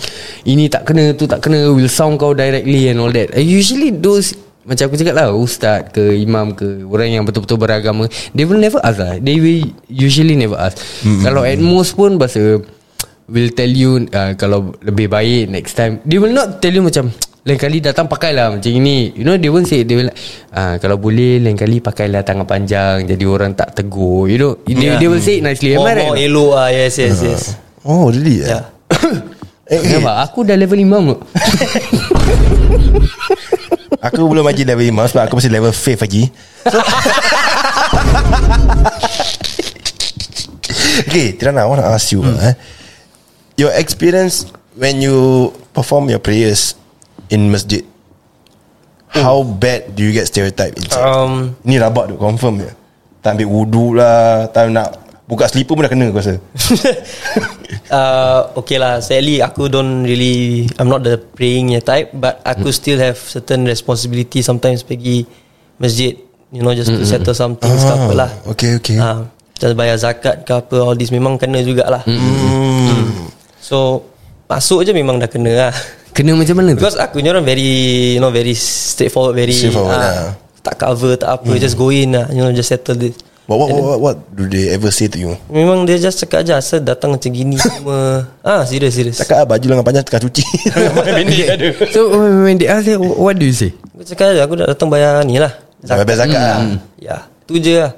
[0.47, 3.35] ini tak kena tu tak kena will sound kau directly and all that.
[3.35, 8.09] And usually those macam aku cakap lah Ustaz ke Imam ke Orang yang betul-betul beragama
[8.33, 11.21] They will never ask lah They will usually never ask mm-hmm.
[11.21, 12.65] Kalau at most pun Bahasa
[13.29, 17.13] Will tell you uh, Kalau lebih baik Next time They will not tell you macam
[17.45, 20.17] Lain kali datang pakailah Macam ini You know they won't say They will like,
[20.49, 24.73] uh, Kalau boleh Lain kali pakailah tangan panjang Jadi orang tak tegur You know They,
[24.81, 24.97] Yeah.
[24.97, 26.09] they will say it nicely Am More, I right?
[26.09, 28.49] more elok lah Yes yes yes Oh really eh?
[28.49, 28.65] Ya.
[29.69, 30.25] eh, eh, Kenapa?
[30.25, 31.05] Aku dah level imam
[34.09, 36.33] Aku belum lagi level imam Sebab aku masih level faith lagi
[36.65, 36.81] so,
[41.05, 42.41] Okay Tirana I want to ask you hmm.
[42.41, 42.57] eh,
[43.61, 44.49] Your experience
[44.81, 46.81] When you Perform your prayers
[47.29, 47.85] In masjid
[49.09, 51.01] How bad do you get stereotype inside?
[51.01, 52.71] Um, Ni rabak tu Confirm je
[53.21, 54.91] Tak ambil wudu lah Tak nak
[55.25, 56.37] Buka slipper pun dah kena aku rasa
[57.89, 62.77] uh, okay lah Sadly aku don't really I'm not the praying type But aku Hmm.
[62.77, 65.25] still have certain responsibility Sometimes pergi
[65.77, 66.13] masjid
[66.53, 68.53] You know just to settle some things ke apa lah Hmm.
[68.53, 73.31] Okay okay uh, Just bayar zakat ke apa All this memang kena jugalah hmm.
[73.59, 74.05] So
[74.45, 75.75] Masuk je memang dah kena lah
[76.15, 76.81] Kena macam mana tu?
[76.81, 80.39] Because aku ni orang very You know very straightforward Very Straightforward, ah, lah.
[80.63, 83.69] Tak cover tak apa Just go in lah You know just settle this What, what,
[83.69, 85.37] what, what, what do they ever say to you?
[85.53, 88.25] Memang dia just cakap je Asal datang macam gini semua.
[88.41, 90.45] Ah serius serius Cakap lah baju lengan panjang tengah cuci.
[91.05, 92.09] Pendek ada So
[92.41, 93.77] when they ask you, What do you say?
[93.93, 95.53] Aku cakap je Aku dah datang bayar ni lah.
[95.85, 96.57] Bayar zakat lah.
[96.97, 97.93] Ya Tu je lah.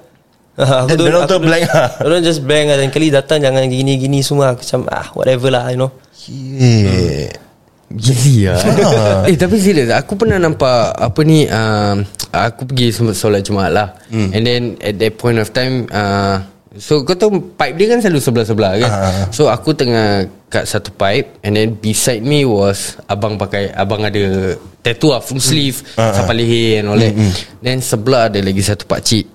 [0.82, 1.88] Aku Dia orang tu blank lah.
[2.02, 2.76] Orang just blank lah.
[2.82, 4.50] Dan kali datang Jangan gini-gini semua.
[4.50, 5.94] Aku macam ah Whatever lah you know.
[6.26, 7.45] Yeah.
[7.86, 12.02] Gila lah Eh tapi serius Aku pernah nampak Apa ni um,
[12.34, 13.88] Aku pergi solat Jumaat lah.
[14.10, 14.34] Hmm.
[14.34, 16.42] And then At that point of time uh,
[16.74, 18.90] So kau tahu Pipe dia kan selalu sebelah-sebelah kan?
[18.90, 19.24] Ah.
[19.30, 24.58] So aku tengah Kat satu pipe And then beside me was Abang pakai Abang ada
[24.82, 26.12] Tattoo lah Full sleeve Ah, ah.
[26.18, 27.14] Sampai leher and all that.
[27.62, 29.30] Then sebelah ada lagi satu pakcik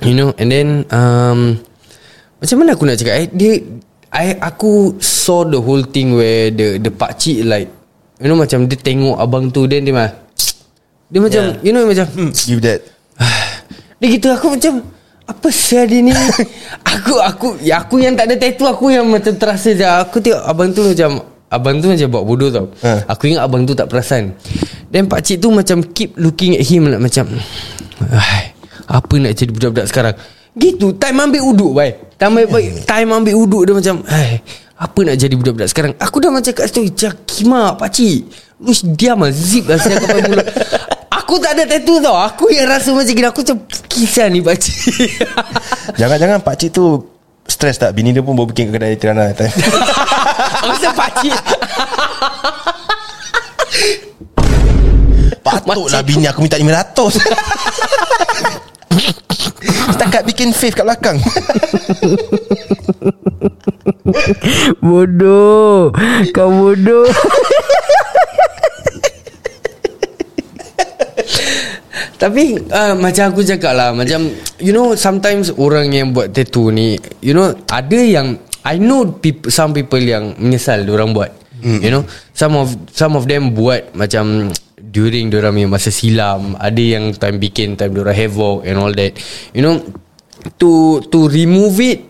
[0.00, 1.60] You know And then um,
[2.40, 3.20] Macam mana aku nak cakap?
[3.20, 3.52] Eh, Dia
[4.12, 7.68] I, Aku saw the whole thing Where the the pakcik like
[8.22, 10.10] You know macam Dia tengok abang tu Then dia mah
[11.12, 11.62] Dia macam Yeah.
[11.62, 12.80] You know macam hmm, Give that.
[14.00, 14.74] Dia gitu aku macam
[15.26, 16.12] Apa sih dia ni?
[16.94, 19.82] Aku aku ya Aku yang tak ada tattoo Aku yang macam terasa je.
[19.82, 21.10] Aku tengok abang tu macam
[21.46, 22.66] Abang tu macam buat bodoh tau.
[22.82, 23.06] Ha.
[23.06, 24.34] Aku ingat abang tu tak perasan.
[24.90, 27.30] Then pakcik tu macam Keep looking at him like, Macam
[28.10, 28.50] "Ai,
[28.86, 30.14] Apa nak jadi budak-budak sekarang?
[30.58, 34.40] Gitu Time ambil uduk baik Time ambil, time ambil uduk dia macam Hai
[34.76, 35.92] apa nak jadi budak-budak sekarang?
[35.96, 38.28] Aku dah macam kat situ Jakimak pakcik
[38.60, 40.44] Lu diam lah Zip lah Saya pakai mulut.
[41.12, 42.16] Aku tak ada tattoo tau.
[42.16, 44.76] Aku yang rasa macam gini Aku macam Kisah ni pakcik
[46.00, 47.08] Jangan-jangan pakcik tu
[47.48, 47.96] Stress tak?
[47.96, 49.32] Bini dia pun bawa bikin ke kedai Tirana.
[49.32, 51.36] Aku rasa pakcik
[55.40, 57.16] Patutlah bini aku minta 500
[59.94, 61.18] Setakat Imagine Faith kat belakang.
[64.84, 65.90] Bodoh.
[66.30, 67.06] Kau bodoh.
[72.16, 74.24] Tapi uh, Macam aku cakap lah Macam
[74.56, 79.52] You know Sometimes orang yang buat tattoo ni You know Ada yang I know people,
[79.52, 81.30] Some people yang Menyesal orang buat.
[81.60, 81.80] Mm.
[81.84, 82.02] You know
[82.32, 84.48] Some of Some of them buat Macam
[84.96, 89.12] During diorang punya masa silam Ada yang time bikin Time diorang havoc And all that
[89.52, 89.76] You know
[90.56, 92.00] To To remove it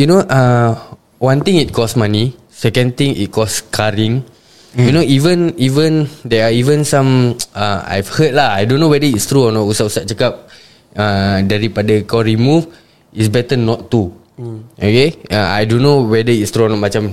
[0.00, 4.24] You know uh, One thing it cost money Second thing it cost scarring
[4.72, 4.80] mm.
[4.80, 8.88] You know even Even There are even some uh, I've heard lah I don't know
[8.88, 10.48] whether it's true or not Ustaz-ustaz cakap
[10.96, 12.72] uh, Daripada kau remove
[13.12, 14.08] It's better not to
[14.40, 14.72] mm.
[14.80, 17.12] Okay uh, I don't know whether it's true or not Macam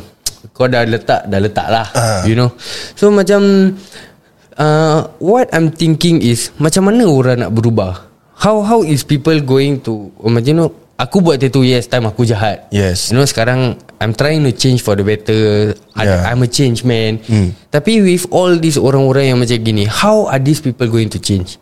[0.56, 2.23] Kau dah letak Dah letak lah uh.
[2.23, 2.56] You know
[2.95, 3.76] So macam
[4.58, 9.82] uh, What I'm thinking is Macam mana orang nak berubah How how is people going
[9.86, 13.13] to oh, Macam you know Aku buat tattoo yes Time aku jahat Yes.
[13.13, 16.26] You know sekarang I'm trying to change for the better Yeah.
[16.26, 17.54] I, I'm a change man Hmm.
[17.74, 21.58] Tapi with all these orang-orang yang macam gini How are these people going to change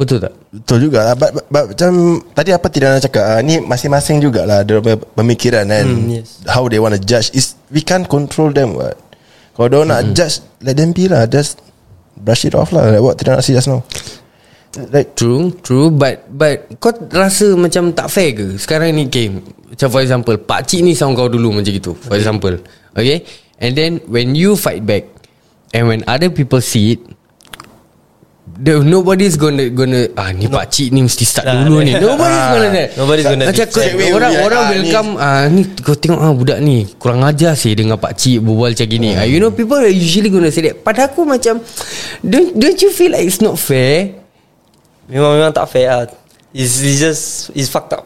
[0.00, 0.32] Betul tak?
[0.48, 4.20] Betul juga lah but, but, but, Macam Tadi apa tidak nak cakap uh, Ni masing-masing
[4.24, 4.80] jugalah Dia
[5.16, 6.40] pemikiran kan Hmm, yes.
[6.48, 8.96] How they want to judge is We can't control them what
[9.56, 11.60] Kalau dia nak judge Let them be lah Just
[12.16, 13.82] Brush it off lah Like what tidak see just now.
[14.92, 19.28] Like True True But But Kau rasa macam tak fair ke Sekarang ni okay,
[19.72, 22.60] Macam for example Pakcik ni sound kau dulu macam gitu For example.
[22.96, 23.24] Okay?
[23.60, 25.08] And then When you fight back
[25.72, 27.00] And when other people see it
[28.54, 30.54] the, Nobody's gonna gonna Ah ni no.
[30.54, 31.84] pakcik ni mesti start Nah, dulu nah.
[31.84, 31.92] ni.
[31.94, 32.50] Nobody's Ah.
[32.50, 32.88] gonna that.
[32.94, 36.32] Nobody's gonna Macam kau, away Orang orang ah, ni- welcome ah, Ni kau tengok ah,
[36.32, 39.10] budak ni Kurang ajar sih Dengan pakcik berbual macam gini.
[39.14, 40.80] Ah, You know people are usually gonna say that.
[40.80, 41.60] Pada aku macam
[42.20, 44.18] Don't, don't you feel like it's not fair?
[45.06, 46.04] Memang memang tak fair lah
[46.52, 47.24] It's, it's just
[47.56, 48.04] It's fucked up.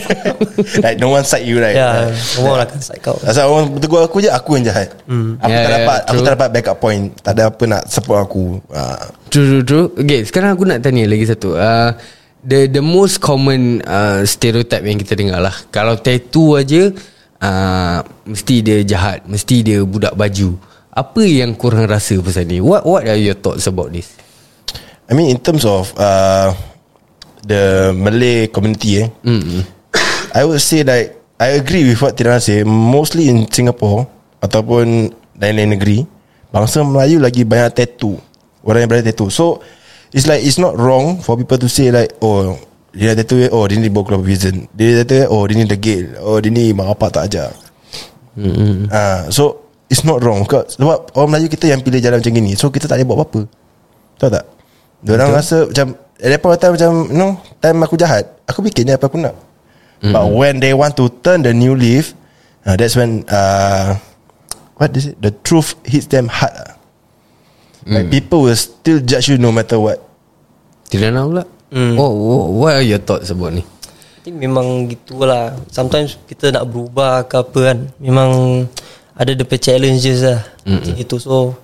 [0.84, 1.76] Like no one side you right?
[1.76, 4.96] Like, Semua orang akan side kau Asal orang tegur aku je Aku yang jahat.
[5.04, 5.36] Hmm.
[5.36, 6.24] Aku Yeah, tak yeah, dapat Aku true.
[6.24, 7.04] tak dapat backup point.
[7.20, 8.58] Tak ada apa nak support aku.
[8.72, 8.96] Uh,
[9.28, 9.86] True true true.
[9.94, 11.54] Okay sekarang aku nak tanya lagi satu.
[11.54, 11.92] Uh,
[12.40, 15.52] The the most common uh, Stereotype yang kita dengar lah.
[15.68, 16.88] Kalau tattoo aja
[17.36, 20.56] uh, Mesti dia jahat Mesti dia budak baju.
[20.88, 22.56] Apa yang korang rasa pasal ni?
[22.64, 24.16] What what are your thoughts about this?
[25.04, 26.56] I mean in terms of uh,
[27.44, 29.08] The Malay community eh.
[29.24, 29.64] Mm
[30.30, 32.62] I would say like I agree with what Tirana say.
[32.62, 34.06] Mostly in Singapore
[34.44, 36.04] Ataupun Lain-lain negeri
[36.52, 38.20] Bangsa Melayu lagi banyak tattoo.
[38.60, 39.32] Orang yang berada tattoo.
[39.32, 39.64] So
[40.12, 42.58] It's like It's not wrong For people to say like Oh
[42.92, 45.64] Dia dah tattoo Oh dia ni bawa keluar prison Dia dah tattoo Oh dia ni
[45.66, 47.50] degil Oh dia ni mak bapak tak ajar.
[48.36, 48.90] Mm-hmm.
[48.92, 50.46] Ah, So It's not wrong.
[50.46, 53.18] Sebab sebab orang Melayu kita yang pilih jalan macam gini So kita tak boleh buat
[53.24, 53.40] apa-apa.
[54.22, 54.44] Tahu tak?
[55.02, 58.60] Diorang rasa macam At that point of time macam You know Time aku jahat Aku
[58.60, 59.34] bikin je apa aku nak.
[60.04, 60.12] Mm.
[60.12, 62.12] But when they want to Turn the new leaf
[62.68, 63.96] uh, That's when uh,
[64.76, 65.16] What is it?
[65.20, 66.72] The truth hits them hard lah.
[67.84, 70.00] Like people will still judge you No matter what.
[70.88, 71.44] Tidak nak pula.
[71.72, 71.96] Mm.
[72.00, 73.64] oh, oh, What are your thoughts about ni?
[73.64, 75.56] I think memang gitulah.
[75.68, 78.30] Sometimes kita nak berubah ke apa kan Memang
[79.16, 80.40] Ada the challenges lah.
[80.64, 81.16] Macam gitu.
[81.20, 81.56] So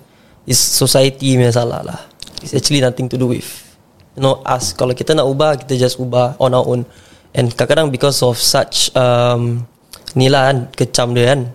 [0.45, 1.99] It's society punya salah lah.
[2.39, 3.66] It's actually nothing to do with
[4.17, 6.81] You know us Kalau kita nak ubah Kita just ubah on our own.
[7.37, 9.69] And kadang-kadang because of such um,
[10.17, 11.53] Ni lah kan Kecam dia kan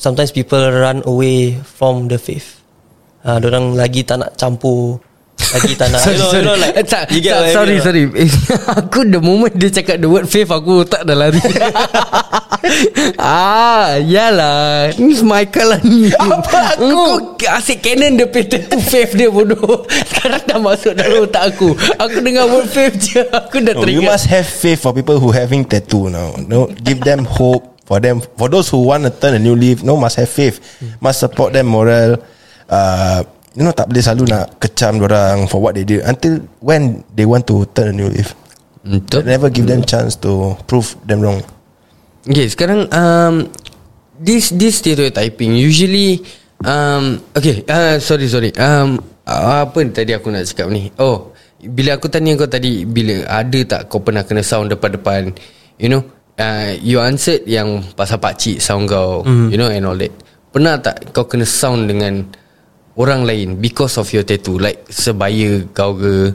[0.00, 2.64] Sometimes people run away From the faith.
[3.20, 5.04] Uh, Diorang lagi tak nak campur
[5.50, 6.00] Lagi tak nak.
[6.06, 8.04] You know, you know, like, Eh, tak, you get tak, Sorry sorry.
[8.80, 11.40] Aku the moment dia cakap The word faith Aku tak dah lari.
[13.16, 14.92] Ah Yalah.
[14.96, 16.12] Ni Michael lah ni.
[16.12, 16.92] Apa aku?
[17.36, 19.84] Kau asyik canon Dia patent tu faith dia bodoh.
[19.88, 21.72] Sekarang dah masuk dalam otak aku.
[21.96, 23.22] Aku dengar word faith je.
[23.24, 24.10] Aku dah no, You teringat.
[24.12, 28.20] must have faith For people who having tattoo now no, Give them hope For them
[28.36, 30.60] For those who want to turn a new leaf No must have faith.
[31.00, 32.20] Must support them moral
[32.68, 33.24] uh,
[33.58, 37.26] You know tak boleh selalu nak Kecam orang For what they did Until when They
[37.26, 38.30] want to turn a new leaf.
[38.86, 39.26] Betul.
[39.26, 41.42] Never give them chance To prove them wrong.
[42.22, 43.50] Okay sekarang um,
[44.22, 46.22] This this stereotyping Usually
[46.62, 48.54] um, Okay uh, Sorry sorry.
[48.54, 50.94] Um, Apa tadi aku nak cakap ni?
[51.02, 55.34] Oh Bila aku tanya kau tadi Bila ada tak kau pernah kena sound depan-depan?
[55.82, 56.02] You know
[56.38, 59.50] uh, You answered yang Pasal pakcik sound kau mm.
[59.50, 60.14] You know and all that.
[60.54, 62.30] Pernah tak kau kena sound dengan
[62.94, 66.34] Orang lain Because of your tattoo Like sebaya kau ke?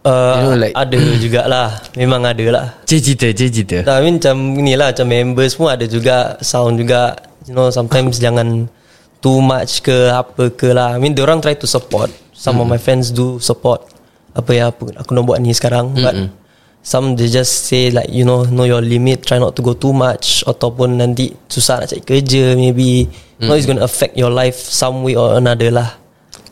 [0.00, 1.68] Uh, You know, like- ada jugalah.
[1.94, 3.78] Memang ada lah cerita cerita.
[3.84, 7.14] Tak, I mean macam ni lah Macam members pun ada juga Sound juga.
[7.44, 8.66] You know sometimes jangan
[9.20, 10.96] Too much ke Apa ke lah.
[10.96, 12.08] I mean orang try to support.
[12.32, 13.84] Some of my friends do support.
[14.32, 16.39] Apa yang apa, aku nak buat ni sekarang But
[16.80, 19.92] Some they just say like You know Know your limit Try not to go too
[19.92, 23.04] much Ataupun nanti Susah nak cari kerja Maybe.
[23.36, 23.48] Mm.
[23.48, 25.92] No it's going to affect your life Some way or another lah.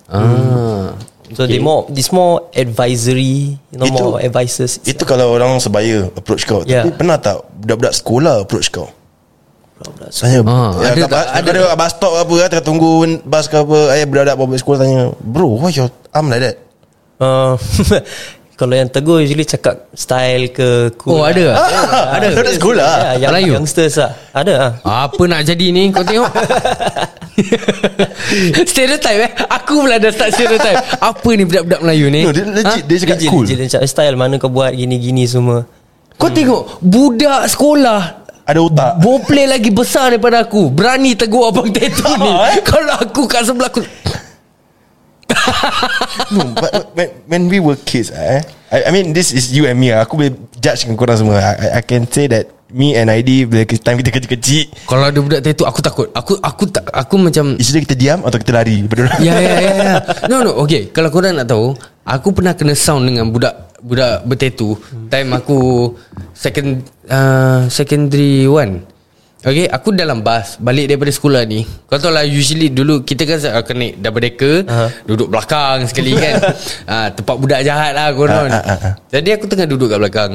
[0.08, 0.92] Ah.
[1.32, 4.80] So they more This more advisory You know Itu- more advices.
[4.84, 6.60] Itu kalau orang sebaya approach kau.
[6.68, 6.84] Yeah.
[6.84, 8.88] Tapi pernah tak Budak-budak sekolah approach kau?
[9.78, 12.90] Tanya Ah, ya, ada kat, tak- ada, ada- ada bus stop apa kan, Tengah tunggu
[13.22, 13.78] bus ke apa?
[13.94, 16.56] Ayah budak-budak bawa sekolah tanya Bro why your arm like that?
[17.18, 17.54] Uh,
[18.58, 21.48] Kalau yang tegur Usually cakap Style ke cool Oh ada.
[21.48, 21.56] lah.
[22.18, 22.26] Ada.
[22.34, 22.90] Budak sekolah?
[22.90, 23.50] Ya, yang Melayu?
[23.54, 24.10] youngsters lah.
[24.34, 25.82] Ada lah Apa nak jadi ni?
[25.88, 26.26] Kau tengok.
[28.66, 29.30] Stereotype eh?
[29.46, 30.78] Aku pula dah start stereotype.
[30.98, 32.20] Apa ni budak-budak Melayu ni?
[32.22, 33.42] No, dia legit Dia cakap Legit, cool.
[33.46, 35.64] legit, dia cakap style Mana kau buat gini-gini semua.
[36.18, 38.00] Kau tengok Budak sekolah
[38.42, 38.90] Ada otak.
[38.98, 40.66] Boplay lagi besar daripada aku.
[40.66, 42.28] Berani tegur abang tattoo ni.
[42.64, 43.80] Kalau aku kat sebelah aku
[46.34, 49.80] no, but when, when we were kids eh, I, I mean this is you and
[49.80, 50.04] me ah.
[50.04, 51.40] Aku boleh judge dengan korang semua.
[51.40, 55.40] I, I- can say that Me and ID Bila time kita kecil-kecil Kalau ada budak
[55.40, 56.12] tattoo Aku takut.
[56.12, 58.84] Aku aku tak aku macam Is kita diam Atau kita lari?
[58.84, 59.92] Daripada Ya ya ya ya.
[60.30, 60.92] No no okay.
[60.92, 61.72] Kalau korang nak tahu
[62.04, 64.76] Aku pernah kena sound dengan budak Budak bertatu
[65.08, 65.96] Time aku
[66.36, 68.84] Second uh, Secondary one
[69.38, 73.38] Okay Aku dalam bas Balik daripada sekolah ni Kau tahu lah Usually dulu Kita kan
[73.62, 74.90] akan naik Double decker uh-huh.
[75.06, 76.34] Duduk belakang sekali kan.
[76.90, 78.94] Uh, Tempat budak jahat lah konon Ah, ah, ah.
[79.06, 80.32] Jadi aku tengah duduk kat belakang.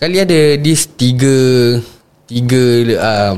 [0.00, 1.36] Kali ada This tiga
[2.24, 2.64] Tiga
[2.96, 3.34] uh,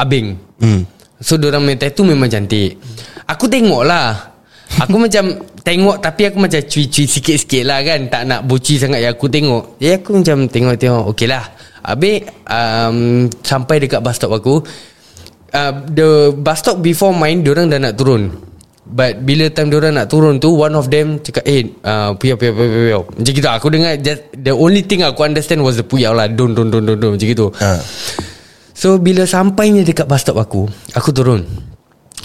[0.00, 0.84] Abing Hmm.
[1.24, 2.76] So diorang main tattoo memang cantik.
[3.24, 4.36] Aku tengok lah.
[4.76, 8.12] Aku macam Tengok tapi aku macam Cuy-cuy sikit-sikit lah kan.
[8.12, 9.80] Tak nak boci sangat Yang aku tengok.
[9.80, 11.44] Jadi aku macam tengok-tengok Okay lah
[11.84, 14.60] Habis um, Sampai dekat bus stop aku
[15.52, 18.50] uh, The bus stop before mine Diorang dah nak turun.
[18.90, 22.52] But bila time diorang nak turun tu One of them cakap Eh uh, puyau, puyau,
[22.58, 26.10] puyau, puyau Macam gitu Aku dengar just, The only thing aku understand Was the puyau
[26.10, 26.26] lah.
[26.26, 27.54] Don, don, don, don, don Macam gitu.
[27.62, 27.78] Ha.
[28.74, 30.66] So bila sampainya dekat bus stop aku
[30.98, 31.46] Aku turun.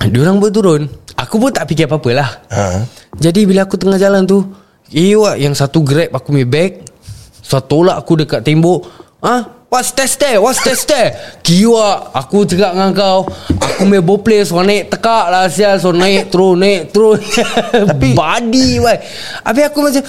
[0.10, 0.82] Diorang pun turun.
[1.16, 2.30] Aku pun tak fikir apa-apa lah.
[2.50, 2.82] Ha.
[3.22, 4.42] Jadi bila aku tengah jalan tu
[4.90, 6.82] Eh wak Yang satu grab aku punya bag
[7.46, 10.38] So tolak aku dekat tembok Ah, What's that there?
[10.40, 11.10] What's that there?
[11.44, 13.26] Kiwa Aku cakap dengan kau
[13.60, 17.20] Aku main boplay So naik tekak lah sial So naik terus Naik terus
[17.92, 19.02] Tapi Body wai.
[19.44, 20.04] Habis aku macam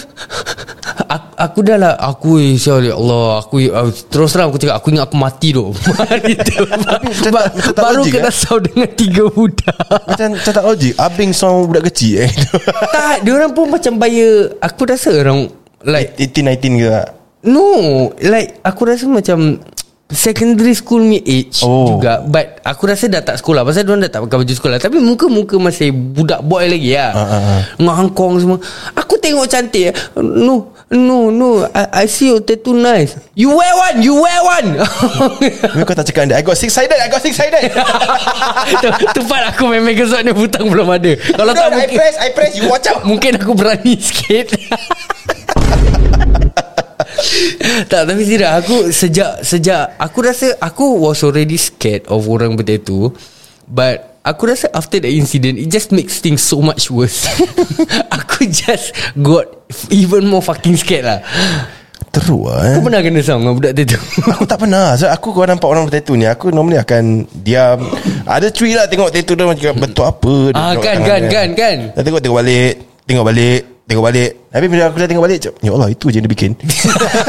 [1.08, 4.76] aku, aku dah lah Aku eh sial ya Allah Aku uh, Terus terang aku cakap
[4.78, 5.72] Aku ingat aku mati tu
[7.34, 8.34] Ba- tak Baru kena eh?
[8.36, 12.30] sound dengan tiga budak Macam tak logik Abing sama budak kecil eh
[12.94, 15.50] Tak Diorang pun macam bayar Aku rasa orang
[15.82, 17.25] Like 18-19 ke tak?
[17.42, 17.68] No
[18.16, 19.60] Like Aku rasa macam
[20.06, 21.98] Secondary school me age Oh.
[21.98, 23.66] juga But aku rasa dah tak sekolah.
[23.66, 24.78] Pasal diorang dah tak pakai baju sekolah.
[24.78, 27.60] Tapi muka-muka masih Budak boy lagi lah Ah, ah, ah.
[27.76, 28.58] Ngangkong semua.
[28.94, 31.66] Aku tengok cantik No No no.
[31.66, 33.18] I, I see your tattoo nice.
[33.34, 34.68] You wear one You wear one.
[35.82, 37.66] Kau tak cakap I got six sided I got six sided.
[38.86, 41.18] Tu- Tepat aku main Megazord ni Butang belum ada.
[41.18, 43.02] Kalau tak I mungkin press I press You watch out.
[43.10, 44.54] Mungkin aku berani sikit
[47.90, 53.12] Tak tapi serius Aku sejak Sejak Aku rasa Aku was already scared Of orang bertattoo
[53.66, 57.30] But Aku rasa after that incident It just makes things so much worse.
[58.18, 59.46] Aku just Got
[59.86, 61.22] Even more fucking scared lah.
[62.10, 62.74] Teruk lah eh.
[62.74, 64.02] Kau pernah kena Dengan budak tattoo.
[64.34, 67.86] Aku tak pernah so, Aku kalau nampak orang bertattoo ni Aku normally akan Diam.
[68.26, 70.34] Ada cuy lah Tengok tattoo dia Macam bentuk apa?
[70.50, 71.30] Dia Ah kan kan dia.
[71.30, 71.76] kan kan.
[71.94, 72.74] Dah tengok tengok balik
[73.06, 74.30] Tengok balik Tengok balik.
[74.50, 76.58] Habis bila aku dah tengok balik Ya Allah itu je dia bikin.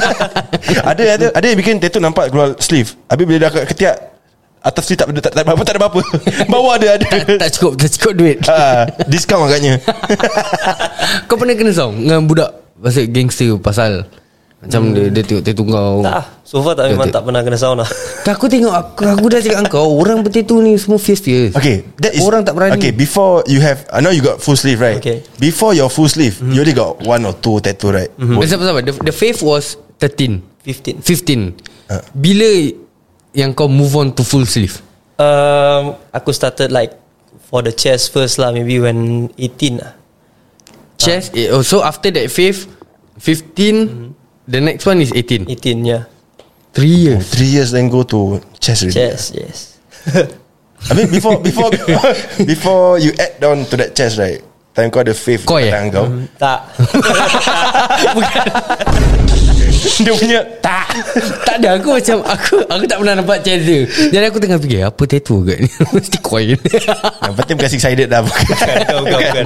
[0.90, 2.98] Ada ada ada yang bikin tattoo nampak keluar sleeve.
[3.08, 3.96] Habis bila dah ketiak
[4.66, 6.02] Atas sleeve tak ada tak, tak, ada apa tak ada apa
[6.52, 7.08] Bawah ada ada.
[7.46, 8.38] Tak cukup Tak cukup duit.
[8.50, 9.78] Ah, Diskaun agaknya.
[11.30, 14.10] Kau pernah kena sound Dengan budak Pasal gangster Pasal
[14.58, 16.26] Macam dia, dia tengok tattoo kau Tak ah.
[16.42, 17.14] So far tak memang Betul.
[17.14, 17.90] tak pernah kena sound lah
[18.26, 22.18] Tak aku tengok aku, aku dah cakap kau Orang bertattoo ni Semua fierce-fierce Okay that
[22.18, 22.74] is, Orang tak berani.
[22.82, 24.98] Okay before you have I know you got full sleeve right?
[24.98, 25.22] Okay.
[25.38, 28.10] Before your full sleeve You only got one or two tattoo right?
[28.18, 28.42] Mm-hmm.
[28.50, 32.02] Sabar-sabar the, the fifth was 13 15 15 Ah.
[32.18, 32.50] Bila
[33.38, 34.82] Yang kau move on to full sleeve?
[35.22, 36.98] Um, Aku started like
[37.46, 39.94] For the chest first lah Maybe when 18 lah.
[40.98, 42.66] Chest oh, So after that fifth
[43.22, 44.17] 15
[44.48, 46.08] The next one is 18 18 yeah
[46.72, 49.76] 3 years Three years then go to chest already Chest yes
[50.88, 51.68] I mean before before
[52.56, 54.40] before you add down to that chest right.
[54.72, 55.74] Time kau ada faith Koi, eh?
[55.74, 56.06] tangan kau.
[56.38, 56.60] Tak
[60.06, 60.86] Dia punya Tak
[61.42, 64.86] Tak ada aku macam Aku aku tak pernah nampak chest dia Jadi aku tengah fikir
[64.86, 68.46] Apa tattoo kat ni Mesti coin yang penting bukan six sided dah bukan.
[68.46, 69.46] Bukan bukan, bukan.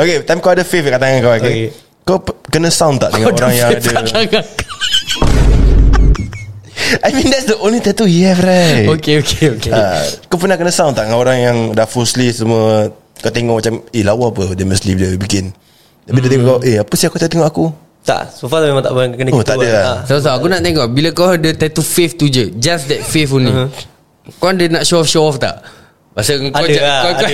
[0.00, 1.44] okay, time kau ada faith kat tangan kau okay.
[1.44, 1.68] Okay.
[2.08, 4.00] Kau kena sound tak dengan orang yang ada.
[7.04, 8.88] I mean that's the only tattoo he have right?
[8.96, 9.68] Okay okay okay.
[9.68, 10.00] Ah,
[10.32, 12.88] Kau pernah kena sound tak Dengan orang yang dah full sleeve semua?
[13.20, 15.52] Kau tengok macam Eh lawa apa Dia sleeve dia bikin?
[16.08, 17.64] Tapi dia tengok kau Eh apa sih aku tak tengok aku?
[18.08, 19.84] Tak So far memang tak pernah kena Oh, tak ada lah.
[19.84, 19.98] Ah.
[20.08, 23.36] So, so aku nak tengok Bila kau ada tattoo faith tu je Just that faith
[23.36, 23.68] only Uh-huh.
[24.40, 25.60] Kau ada nak show off show off tak
[26.18, 27.30] Pasal kau Ada lah, kau, kau,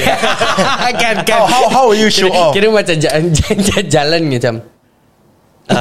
[1.01, 1.41] kan, kan.
[1.41, 2.53] How- how- how you show kira, off?
[2.53, 4.55] Kira macam jalan, jalan, jalan macam.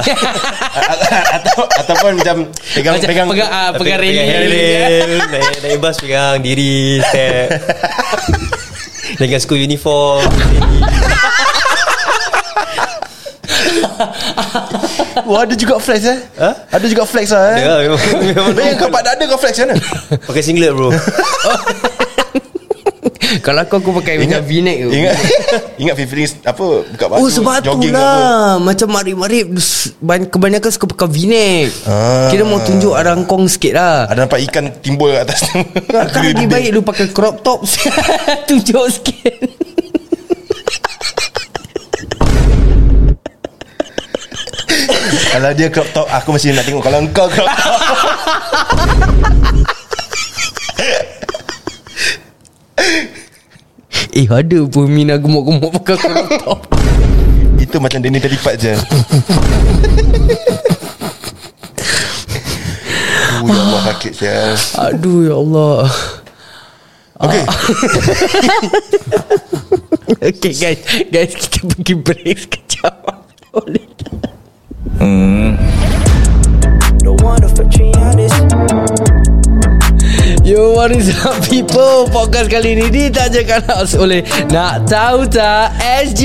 [1.36, 4.28] Atau Ataupun macam Pegang macam pegang pegang, ah, pegang Pegang railing.
[4.48, 7.52] railing Naik, naik bas pegang diri Step.
[9.20, 10.24] Dengan school uniform
[15.24, 16.18] Wah ada juga flex eh?
[16.40, 16.50] Ha?
[16.72, 17.56] Ada juga flex lah eh?
[17.60, 19.76] Ada lah memang, memang Bayang kau tak ada kau flex mana
[20.24, 20.88] Pakai singlet bro
[23.46, 24.90] Kalau aku aku pakai macam v-neck tu.
[24.92, 25.14] Ingat
[25.82, 28.58] Ingat feeling Apa Buka baju Oh sebab tu lah.
[28.58, 29.46] Macam marip-marip
[30.04, 32.28] Kebanyakan suka pakai v-neck Ah.
[32.32, 34.08] Kira mau tunjuk ada angkong sikit lah.
[34.08, 35.60] Ada nampak ikan timbul kat atas tu.
[36.14, 37.62] Kan lebih baik lu pakai crop top.
[38.48, 39.34] Tunjuk sikit.
[45.34, 46.82] Kalau dia crop top Aku masih nak tengok.
[46.82, 49.33] Kalau engkau crop top
[54.14, 56.60] Eh ada pun Mina gemuk-gemuk pakai crop top
[57.64, 58.74] Itu macam Danny terlipat je.
[63.44, 64.56] Oh ya Allah sakit saya
[64.88, 65.84] Aduh ya Allah.
[67.20, 67.42] Okay
[70.32, 70.80] Okay guys.
[71.12, 72.94] Guys kita pergi break sekejap.
[73.52, 74.24] Boleh tak?
[80.44, 82.04] Yo what is up people?
[82.12, 83.64] Podcast kali ni ditajakan
[84.04, 84.20] oleh
[84.52, 86.22] Nak tahu tak SG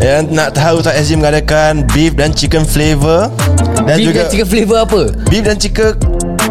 [0.00, 3.28] Yang nak tahu tak SG mengadakan Beef dan chicken flavor.
[3.84, 5.02] Dan Beef juga dan chicken flavor apa?
[5.28, 5.92] Beef dan chicken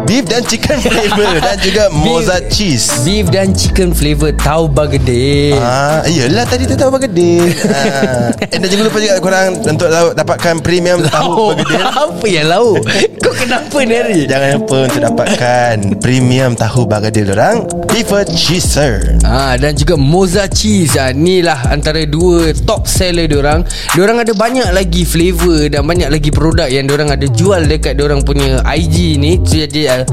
[0.04, 6.02] Beef dan chicken flavor Dan juga mozart cheese Beef dan chicken flavor Tahu bagede Ah,
[6.04, 7.46] iyalah tadi tu tahu bergedil.
[7.70, 8.28] ah.
[8.42, 11.82] Eh, dan jangan lupa juga korang untuk dapatkan premium tahu bergedil.
[12.04, 12.82] Apa yang lauk?
[13.22, 14.20] Kau kenapa ni hari?
[14.26, 17.64] Jangan lupa untuk dapatkan premium tahu bergedil orang.
[17.88, 19.20] Beaver cheeser.
[19.22, 23.62] Ah dan juga moza cheese ah ni lah antara dua top seller diorang.
[23.94, 28.24] Diorang ada banyak lagi flavor dan banyak lagi produk yang diorang ada jual dekat diorang
[28.24, 29.38] punya IG ni.
[29.38, 30.04] Jadi ah,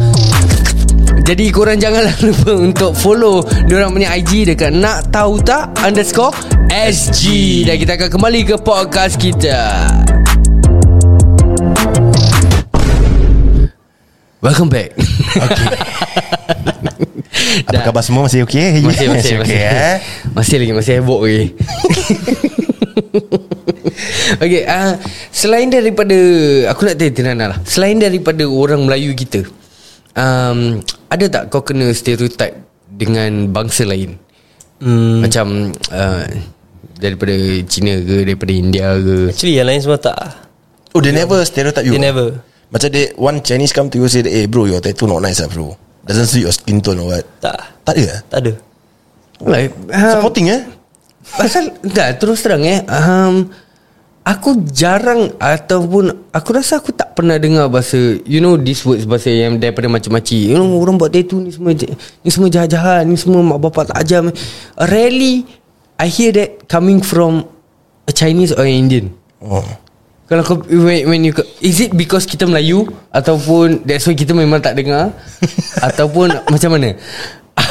[1.24, 6.36] jadi korang janganlah lupa untuk follow diorang punya IG dekat nak tahu tak underscore
[6.68, 7.24] SG
[7.64, 9.88] dan kita akan kembali ke podcast kita.
[14.40, 14.96] Welcome back.
[14.96, 15.68] Okay.
[17.70, 18.84] Apa khabar semua masih okey?
[18.86, 19.36] Masih masih masih.
[19.44, 19.98] okey eh?
[20.32, 21.46] Masih lagi masih heboh lagi.
[24.40, 24.96] Okey, uh,
[25.34, 26.16] selain daripada
[26.72, 27.60] aku nak tanya Tirana lah.
[27.66, 29.44] Selain daripada orang Melayu kita,
[30.20, 30.60] um,
[31.08, 32.60] ada tak kau kena stereotype
[32.92, 34.20] dengan bangsa lain?
[34.84, 36.26] hmm, Macam uh,
[36.96, 37.32] daripada
[37.66, 39.32] Cina ke, daripada India ke?
[39.32, 40.20] Actually yang lain semua tak
[40.90, 41.94] Oh, they never stereotype you.
[41.96, 45.22] They never Macam they one Chinese come to you say, "Eh bro, your tattoo not
[45.22, 45.74] nice ah bro.
[46.06, 48.04] Doesn't suit your skin tone or what." Tak Tak ada.
[48.06, 48.20] eh?
[48.30, 48.54] Tak ada
[49.40, 50.62] Like, um, Supporting eh?
[51.30, 53.48] Pasal tak terus terang eh um,
[54.30, 57.98] Aku jarang Ataupun Aku rasa aku tak pernah dengar bahasa
[58.30, 61.74] You know these words Bahasa yang daripada macam-macam You know orang buat tattoo ni semua
[61.74, 64.22] Ni semua jahat-jahat Ni semua mak bapak tak ajar
[64.78, 65.50] Rarely
[65.98, 67.50] I hear that Coming from
[68.06, 69.10] A Chinese or an Indian
[69.40, 69.64] Oh.
[70.28, 71.32] kalau kau when, when you
[71.64, 75.16] is it because kita Melayu ataupun that's why kita memang tak dengar
[75.88, 77.00] ataupun macam mana?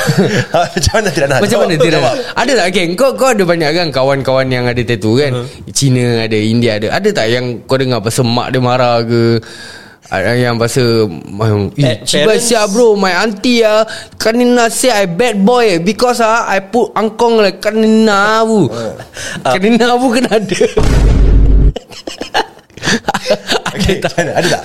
[0.74, 1.40] Macam mana tidak nak?
[1.40, 2.14] Macam mana tidak jawab.
[2.34, 5.46] Ada tak okay, Kau kau ada banyak kan Kawan-kawan yang ada tattoo kan Uh-huh.
[5.70, 9.38] Cina ada India ada Ada tak yang kau dengar Pasal mak dia marah ke
[10.08, 11.04] ada yang pasal
[11.76, 13.84] Eh, Ciba parents- siap bro My auntie ah
[14.16, 18.96] Kanina say I bad boy eh, Because ah I put angkong like Kanina bu Uh.
[19.52, 20.48] Kanina bu kena ada
[23.68, 24.30] Okay, macam mana?
[24.34, 24.64] Ada tak?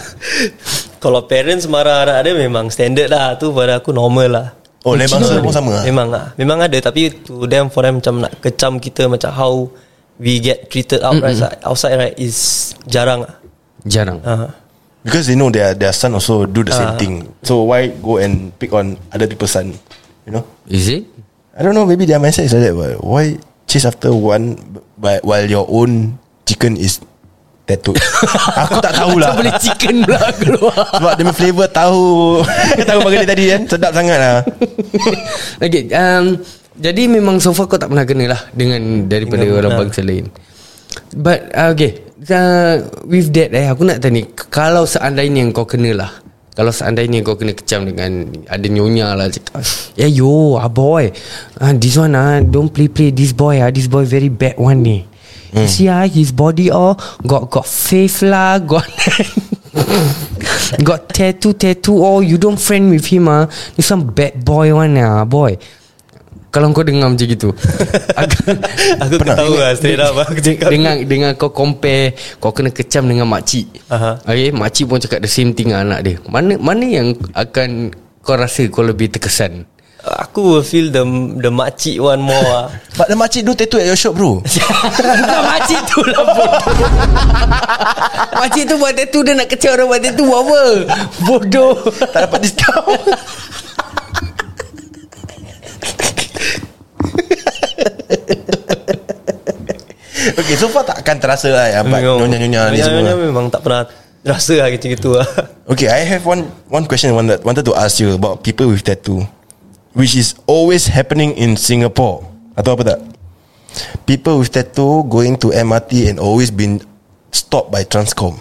[0.97, 4.47] Kalau parents marah anak dia Memang standard lah Tu pada aku normal lah
[4.83, 5.83] Oh, bangsa pun sama lah.
[5.87, 9.71] Memang lah Memang ada Tapi to them For them macam nak kecam kita Macam how
[10.19, 13.39] We get treated out right, Outside right Is jarang lah
[13.87, 14.51] Jarang uh,
[15.03, 16.99] Because they know their their son also do the same Ah.
[16.99, 17.13] thing.
[17.43, 19.75] So why go and pick on other people's son?
[20.23, 20.47] You know?
[20.63, 21.03] Is it?
[21.51, 21.83] I don't know.
[21.83, 22.75] Maybe their mindset is like that.
[22.75, 23.35] But why
[23.67, 24.55] chase after one,
[24.95, 26.15] but while your own
[26.47, 27.03] chicken is
[27.63, 27.97] tattooed?
[28.67, 29.33] Aku tak tahulah.
[29.33, 30.75] Macam boleh chicken pula keluar.
[30.99, 32.05] Sebab dia punya flavour tahu.
[32.83, 34.37] Tahu bagi tadi kan Sedap sangat lah
[35.63, 36.35] Okay um,
[36.75, 40.27] Jadi memang so far kau tak pernah kena lah Dengan Daripada Dengan- orang bangsa lain.
[41.13, 46.11] But uh, okay uh, with that eh aku nak tanya kalau seandainya kau kena lah
[46.53, 49.65] kalau seandainya kau kena kecam dengan ada nyonya lah cakap
[49.97, 51.09] yeah yo ah boy.
[51.57, 54.85] Ah, this one ah don't play play this boy ah this boy very bad one
[54.85, 55.01] ni
[55.53, 58.89] You see ah his body all got got face lah got
[60.87, 63.45] got tattoo tattoo all you don't friend with him ah
[63.77, 65.53] this some bad boy one ah boy
[66.53, 67.49] kalau kau dengar macam gitu
[68.21, 68.37] aku,
[69.01, 73.09] Aku tak tahu lah Straight up Aku cakap dengan dengan kau compare kau kena kecam
[73.09, 73.89] dengan makcik.
[73.89, 74.21] Aha.
[74.21, 76.15] Okay, makcik pun cakap the same thing dengan anak dia.
[76.29, 77.89] Mana mana yang akan
[78.21, 79.65] kau rasa kau lebih terkesan?
[80.03, 80.99] Aku will feel the
[81.39, 82.67] the makcik one more ah.
[82.99, 84.43] But the makcik do tattoo at your shop bro
[85.23, 86.75] Bukan makcik tu lah bodoh.
[88.43, 90.59] makcik tu buat tattoo dia nak kecam orang buat tattoo buat apa?
[91.23, 91.73] Bodoh.
[92.11, 92.99] Tak dapat discount
[100.23, 103.83] Okay so far takkan terasa lah ya, Memang- nyonya-nyonya ni semua memang tak pernah
[104.23, 105.27] Rasa lah gitu-gitu lah
[105.67, 108.83] Okay I have one One question I wanted, wanted to ask you About people with
[108.83, 109.23] tattoo
[109.93, 112.99] Which is always happening in Singapore Atau apa tak
[114.05, 116.81] People with tattoo Going to MRT And always been
[117.29, 118.37] Stopped by Transcom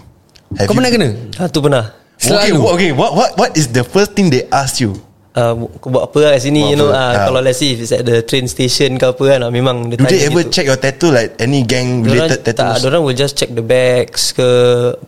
[0.57, 1.09] Have Kau you- pernah kena?
[1.37, 1.93] Ah tu pernah
[2.23, 2.61] Okay, Selalu.
[2.71, 4.95] okay what, what, what is the first thing they ask you
[5.35, 7.13] uh, Kau buat apa lah kat sini Buat You know ah, Ah.
[7.27, 9.99] Kalau let's say If it's at the train station ke apa kan ah, Memang dia
[9.99, 10.53] Do they ever gitu.
[10.55, 13.65] check your tattoo Like any gang related Dorang, tak, tattoos Diorang will just check the
[13.65, 14.49] bags ke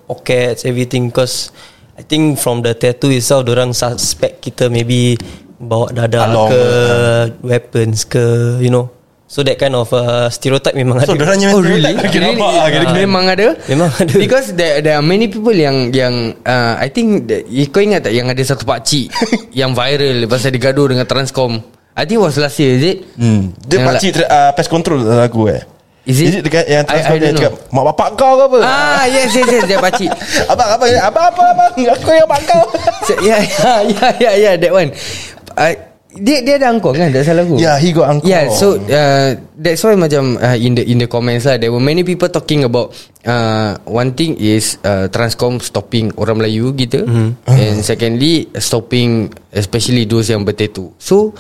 [0.05, 1.53] Pockets Everything Cause
[1.95, 5.15] I think from the tattoo itself Dorang suspect kita maybe
[5.65, 7.23] Bawa dadah Along, ke uh.
[7.41, 8.25] Weapons ke
[8.61, 8.87] You know
[9.25, 11.97] So that kind of uh, Stereotype memang So ada dorangnya Oh really?
[11.97, 12.37] Okay, Really?
[12.39, 12.99] nampak lah kira-kira.
[13.03, 13.49] Memang ada?
[13.67, 14.15] Memang ada.
[14.23, 18.12] Because there, there are many people yang yang uh, I think that, kau ingat tak
[18.15, 19.09] yang ada satu pak cik
[19.65, 21.57] yang viral pasal dia gaduh dengan Transcom.
[21.97, 22.99] I think it was last year is it?
[23.17, 23.55] Hmm.
[23.65, 25.62] Dia Yang pakcik tra- uh, pest control lagu eh.
[26.05, 26.45] Is it?
[26.45, 28.59] dekat yang I- Transcom I dia cakap mak bapak kau ke apa?
[28.61, 30.11] Ah yes yes yes dia pak cik.
[30.47, 32.62] abang abang abang apa abang aku yang bapak kau.
[33.09, 34.93] So, yeah yeah yeah yeah yeah that one.
[35.55, 37.59] Uh, dia dia ada angkor kan tak salah aku.
[37.59, 38.31] Yeah, he got angkor.
[38.31, 41.83] Yeah, so uh, that's why macam uh, in the in the comments lah there were
[41.83, 42.95] many people talking about
[43.27, 47.31] uh, one thing is uh, Transcom stopping orang Melayu gitu mm.
[47.51, 50.95] and secondly stopping especially those yang bertattoo.
[51.03, 51.35] So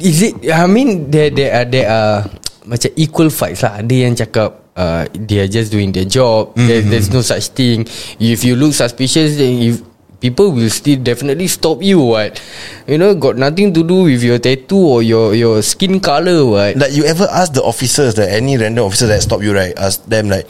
[0.00, 2.16] is it I mean there there are there are
[2.64, 3.84] macam equal fights lah.
[3.84, 6.56] Ada yang cakap uh, they are just doing their job.
[6.56, 6.64] Mm-hmm.
[6.64, 7.84] There, there's no such thing.
[8.16, 9.84] If you look suspicious, then if
[10.20, 12.00] people will still definitely stop you.
[12.00, 12.40] What
[12.86, 16.44] you know got nothing to do with your tattoo or your your skin color.
[16.46, 19.74] What Like you ever ask the officers that any random officer that stop you right?
[19.78, 20.46] Ask them like,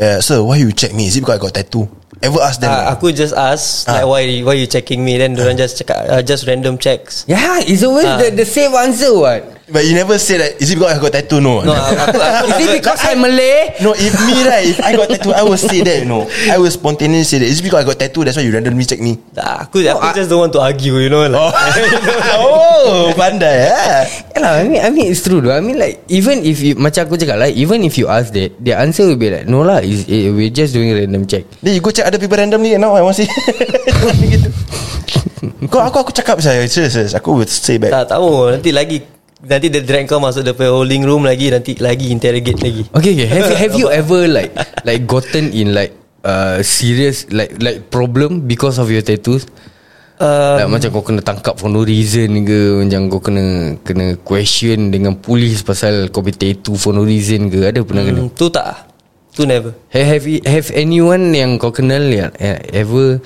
[0.00, 1.06] uh, sir, why you check me?
[1.06, 1.88] Is it because I got tattoo?
[2.22, 2.70] Ever ask them?
[2.70, 3.98] Ah, aku just ask Ah.
[3.98, 7.26] like why why you checking me then orang just cakap uh, just random checks.
[7.26, 8.22] Yeah, it's always Ah.
[8.22, 9.10] the, the same answer.
[9.10, 10.58] What But you never say that.
[10.58, 11.38] Is it because I got tattoo?
[11.38, 11.62] No.
[11.62, 13.78] No, aku, aku, is it because I'm Malay?
[13.78, 16.02] No, if me right, if I got tattoo, I will say that.
[16.02, 17.46] You know, I will spontaneously say that.
[17.46, 18.26] Is it because I got tattoo?
[18.26, 19.22] That's why you randomly check me.
[19.38, 21.22] aku, aku just don't want to argue, you know.
[21.30, 21.38] Like,
[22.42, 23.78] oh, pandai ya.
[24.34, 25.54] Yeah, lah, I mean, I mean it's true though.
[25.54, 28.50] I mean like even if you macam aku cakap lah, even if you ask that,
[28.58, 29.78] the answer will be like no lah.
[29.78, 31.46] Is eh, we're just doing random check.
[31.62, 33.30] Then you go check other people randomly and now I want see.
[34.26, 34.50] gitu.
[35.72, 37.14] Kau aku aku cakap saya serius serius.
[37.14, 37.94] Aku will say back.
[37.94, 42.14] tak tahu nanti lagi nanti dia drag kau masuk the holding room lagi nanti lagi
[42.14, 42.82] interrogate lagi.
[42.94, 43.28] Okay, okay.
[43.28, 44.54] Have you, have you ever like
[44.86, 49.46] like gotten in like uh serious like like problem because of your tattoos?
[50.22, 54.94] Uh, Like macam kau kena tangkap for no reason ke Macam kau kena Kena question
[54.94, 58.46] dengan polis Pasal kau punya tattoo for no reason ke Ada pernah kena hmm, tu
[58.46, 58.86] tak.
[59.34, 59.74] Tu never.
[59.90, 63.18] Have, have, you- have anyone yang kau kenal yang yang ever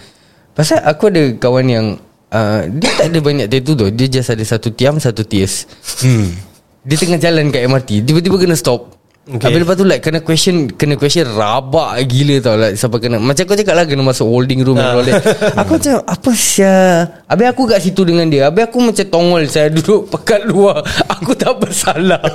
[0.56, 1.86] Pasal aku ada kawan yang
[2.32, 3.86] uh, Dia tak ada banyak tattoo tu.
[3.92, 5.66] Dia just ada satu tiam Satu tias
[6.02, 6.26] hmm.
[6.86, 8.94] Dia tengah jalan kat MRT Tiba-tiba kena stop.
[9.26, 9.50] Okay.
[9.50, 12.54] Habis lepas tu like Kena question Kena question rabak gila tau.
[12.54, 15.18] Like, Sampai kena Macam kau cakap lah Kena masuk holding room and all that.
[15.58, 17.02] Aku macam Apa sia?
[17.26, 18.46] Habis aku kat situ dengan dia.
[18.46, 20.86] Habis aku macam tongol Saya duduk pekat luar.
[21.10, 22.22] Aku tak bersalah.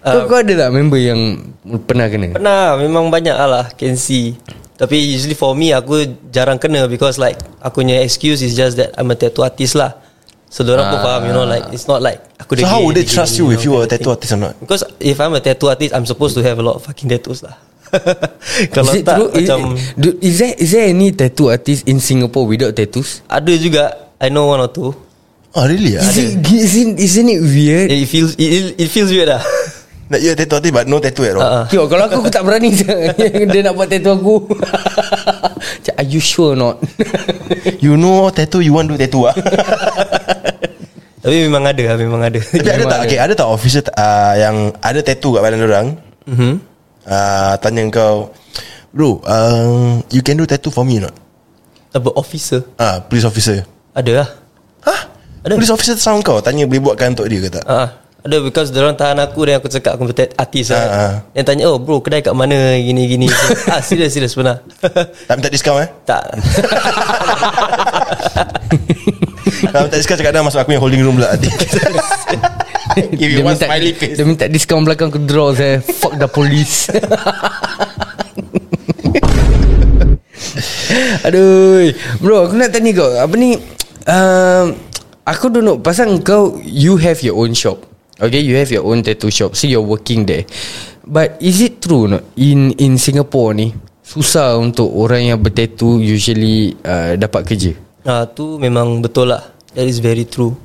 [0.00, 1.20] Kau, kau ada tak member yang
[1.84, 2.32] Pernah kena?
[2.36, 2.76] Pernah.
[2.76, 4.36] Memang banyak lah Can see
[4.80, 6.00] Tapi usually for me Aku
[6.32, 10.00] jarang kena Because like Aku punya excuse is just that I'm a tattoo artist lah
[10.48, 11.04] So diorang pun Ah.
[11.04, 13.60] faham You know like It's not like aku So how would they trust you if
[13.60, 14.56] you were a tattoo artist or not?
[14.56, 17.44] Because if I'm a tattoo artist I'm supposed to have a lot of fucking tattoos
[17.44, 17.60] lah
[18.74, 19.28] Kalau is tak true?
[19.36, 19.58] Is, macam
[19.98, 23.20] do, is there is there any tattoo artist in Singapore without tattoos?
[23.28, 23.82] Ada juga
[24.16, 24.94] I know one or two
[25.50, 25.98] Oh really?
[25.98, 27.90] Is it, isn't, isn't it weird?
[27.90, 29.42] It feels it, it feels weird lah
[30.10, 31.42] Like you a tattoo artist but no tattoo at all.
[31.46, 31.64] Ah, ah.
[31.70, 32.74] Yo, kalau aku, aku tak berani
[33.54, 34.34] Dia nak buat tattoo aku
[36.02, 36.76] Are you sure or not?
[37.84, 39.34] You know tattoo you want do tattoo ah.
[41.22, 42.98] Tapi memang ada lah Memang ada Tapi ada tak?
[43.06, 45.86] Okay, ada tak officer uh, yang ada tattoo kat badan orang?
[46.26, 46.52] Mhm.
[47.06, 48.34] uh, Tanya kau
[48.90, 51.14] Bro uh, You can do tattoo for me or not?
[51.94, 53.62] About officer Ah, Police officer
[53.94, 54.28] Ada lah
[54.90, 55.00] Hah?
[55.46, 55.54] Ada.
[55.54, 57.62] Police officer sound kau Tanya boleh buatkan untuk dia ke tak?
[57.68, 60.84] Ah, ada because orang tahan aku dan aku cakap aku betul artis Ah, lah.
[60.84, 61.12] ah.
[61.32, 63.26] Dia tanya, "Oh bro, kedai kat mana gini gini."
[63.72, 64.60] ah, serius serius benar.
[65.28, 65.88] Tak minta diskaun eh?
[66.04, 66.20] tak.
[69.72, 71.32] Kalau minta diskaun cakap dah Masuk aku yang holding room pula
[73.14, 76.88] Give you one smiley face Dia minta diskaun belakang ke draw saya Fuck the police
[81.26, 83.58] Aduh Bro aku nak tanya kau Apa ni
[84.06, 84.66] um,
[85.26, 87.89] Aku don't know Pasal kau You have your own shop
[88.20, 90.44] Okay you have your own tattoo shop So you're working there
[91.08, 93.72] But is it true not In in Singapore ni
[94.04, 99.44] Susah untuk orang yang bertattoo Usually uh, Dapat kerja Ah, tu memang betul lah.
[99.76, 100.56] That is very true.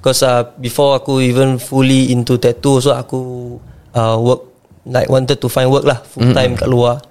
[0.00, 3.18] Because uh, before aku even fully into tattoo, so aku
[3.92, 4.48] uh, work
[4.88, 7.02] like wanted to find work lah full time kat luar.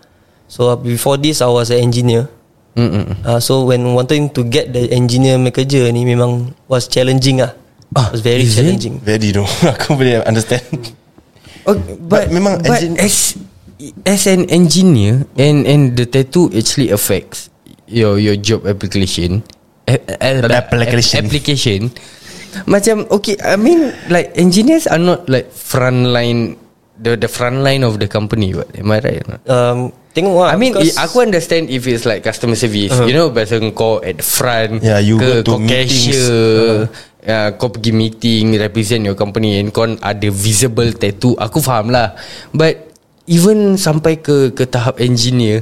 [0.49, 2.25] So uh, before this, I was an engineer.
[2.77, 3.21] Mm-mm.
[3.25, 7.53] Uh, so when wanting to get the engineer make kerja ni memang was challenging ah.
[7.97, 8.61] Ah, was very is it?
[8.61, 9.01] challenging.
[9.01, 9.41] Very no
[9.73, 10.61] Aku boleh understand
[11.65, 13.35] Okay, But memang but as
[14.05, 17.49] as an engineer and and the tattoo actually affects
[17.89, 19.41] your your job application.
[19.89, 21.25] A- a- Application.
[21.25, 21.79] application.
[22.63, 26.55] Macam okay, I mean like engineers are not like front line
[26.95, 28.55] the the front line of the company.
[28.55, 29.23] What am I right?
[29.47, 33.05] Um, tengok lah I mean, i- aku understand if it's like customer service, uh-huh.
[33.05, 35.93] you know, biasa kau at the front, Yeah, you ke go to meetings.
[36.09, 37.06] cashier, uh-huh.
[37.27, 41.35] Uh, kau pergi meeting, represent your company, and kau ada visible tattoo.
[41.37, 42.15] Aku faham lah,
[42.55, 42.89] but
[43.27, 45.61] even sampai ke ke tahap engineer,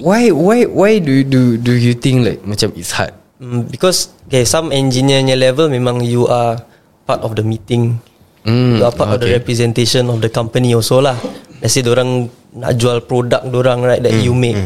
[0.00, 3.12] why why why do you, do do you think like macam it's hard?
[3.38, 6.58] Mm, because okay, some engineernya level memang you are
[7.04, 8.00] part of the meeting.
[8.42, 9.38] Mm, you are part of the okay.
[9.38, 11.14] representation of the company also lah.
[11.62, 14.58] Let's say orang nak jual produk orang right that Mm, you make.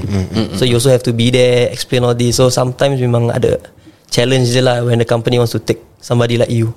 [0.57, 2.41] so you also have to be there, explain all this.
[2.41, 3.61] So sometimes memang ada
[4.09, 6.71] challenge je lah when the company wants to take somebody like you.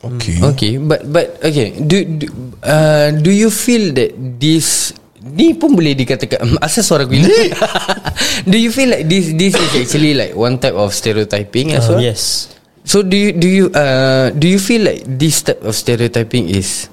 [0.00, 2.24] Okay Okay, but but okay, do do,
[2.64, 7.52] uh, do you feel that this ni pun boleh dikatakan asal suara aku ini?
[8.50, 12.00] do you feel like this this is actually like one type of stereotyping as Um,
[12.00, 12.08] well?
[12.08, 12.48] yes.
[12.88, 16.88] So do you do you uh do you feel like this type of stereotyping is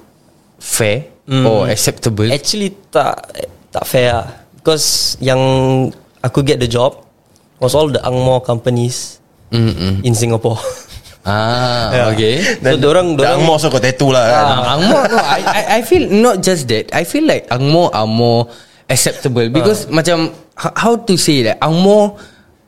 [0.59, 1.07] fair
[1.47, 2.27] or acceptable?
[2.27, 3.15] Actually tak
[3.71, 4.27] tak fair lah.
[4.59, 5.39] Because yang
[6.19, 6.99] aku get the job
[7.61, 9.21] was all the Angmo companies
[9.53, 10.01] Mm-mm.
[10.03, 10.59] in Singapore.
[11.25, 12.37] Ah, okay.
[12.61, 15.61] so dorang Dah dorang angmoh so kau tattoo lah kan Ah, Angmo no, I, I
[15.77, 16.93] I feel not just that.
[16.93, 18.45] I feel like Angmo are more
[18.85, 22.13] acceptable because macam h- how to say that Angmo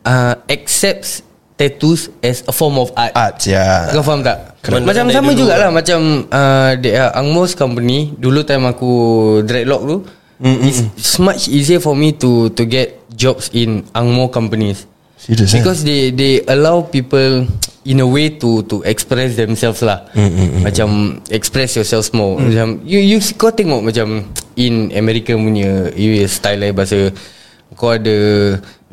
[0.01, 1.21] uh, accepts
[1.53, 3.13] tattoos as a form of art.
[3.13, 4.57] Arts ya Kau faham tak?
[4.61, 5.71] Kena- macam sama dulu jugalah lah.
[5.73, 8.91] macam uh, the uh, Angmo's company dulu time aku
[9.41, 9.97] dreadlock tu
[10.37, 14.85] it's, it's much easier for me to to get jobs in Angmo companies.
[15.17, 15.59] Serious eh?
[15.59, 17.49] Because they they allow people
[17.83, 20.05] in a way to to express themselves lah.
[20.61, 22.37] Macam express yourself more.
[22.37, 27.09] Macam you you kau tengok macam in America punya area style lah bahasa
[27.73, 28.15] kau ada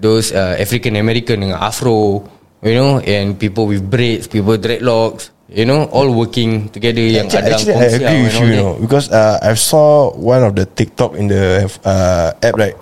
[0.01, 2.25] those uh, African American dengan afro,
[2.64, 7.47] you know, and people with braids, people dreadlocks, you know, all working together yang Actually,
[7.47, 10.66] ada actually I agree with you, you know, because uh, I saw one of the
[10.66, 12.77] TikTok in the uh, app, right?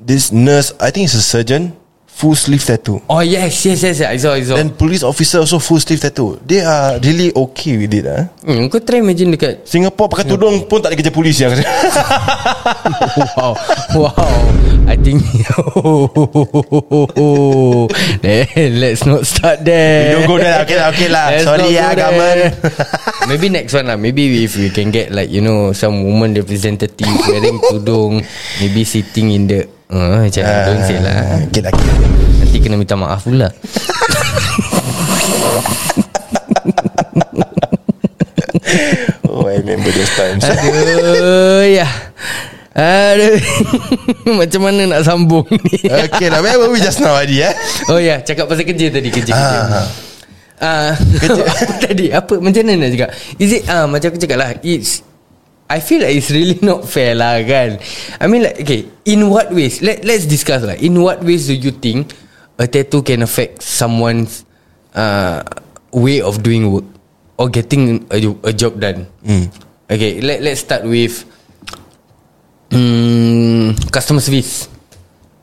[0.00, 1.72] This nurse, I think it's a surgeon,
[2.14, 3.02] full sleeve tattoo.
[3.10, 4.54] Oh yes, yes, yes, I saw, I saw.
[4.54, 6.38] Then police officer also full sleeve tattoo.
[6.46, 8.06] They are really okay with it.
[8.06, 11.50] Ah, hmm, kau try imagine dekat Singapore pakai tudung pun tak ada kerja polis yang.
[13.34, 13.58] wow,
[13.98, 14.14] wow.
[14.84, 15.24] I think.
[18.24, 20.14] Then let's not start there.
[20.14, 20.62] We don't go there.
[20.62, 21.26] Okay lah, okay lah.
[21.34, 22.54] Let's Sorry ya, go government.
[23.30, 23.98] Maybe next one lah.
[23.98, 28.22] Maybe if we can get like you know some woman representative wearing tudung,
[28.62, 29.66] maybe sitting in the.
[29.94, 31.38] Uh, macam uh, don't say lah.
[31.46, 31.70] Okay lah.
[31.70, 31.86] okay.
[32.42, 33.48] Nanti kena minta maaf pula.
[39.34, 40.46] Oh, I remember those times.
[40.46, 41.86] Aduh, ya.
[42.74, 43.38] Aduh.
[44.40, 45.90] Macam mana nak sambung ni?
[45.90, 46.38] okay lah.
[46.38, 47.42] Where were we just now, Adi?
[47.42, 47.54] Eh?
[47.90, 49.58] Oh ya, cakap pasal kerja tadi kerja kerja.
[49.74, 49.86] Ah.
[50.64, 50.94] Ah,
[51.50, 53.10] apa tadi apa macam mana nak cakap?
[53.42, 55.02] Is it ah macam aku cakap lah it's
[55.64, 57.80] I feel like it's really not fair lah kan.
[58.20, 59.80] I mean like okay, in what ways?
[59.80, 60.76] Let let's discuss lah.
[60.76, 62.12] In what ways do you think
[62.60, 64.44] a tattoo can affect someone's
[64.92, 65.40] uh,
[65.90, 66.86] way of doing work
[67.40, 69.08] or getting a, a job done?
[69.24, 69.48] Hmm.
[69.88, 71.24] Okay, let let's start with
[72.72, 74.68] um, customer service.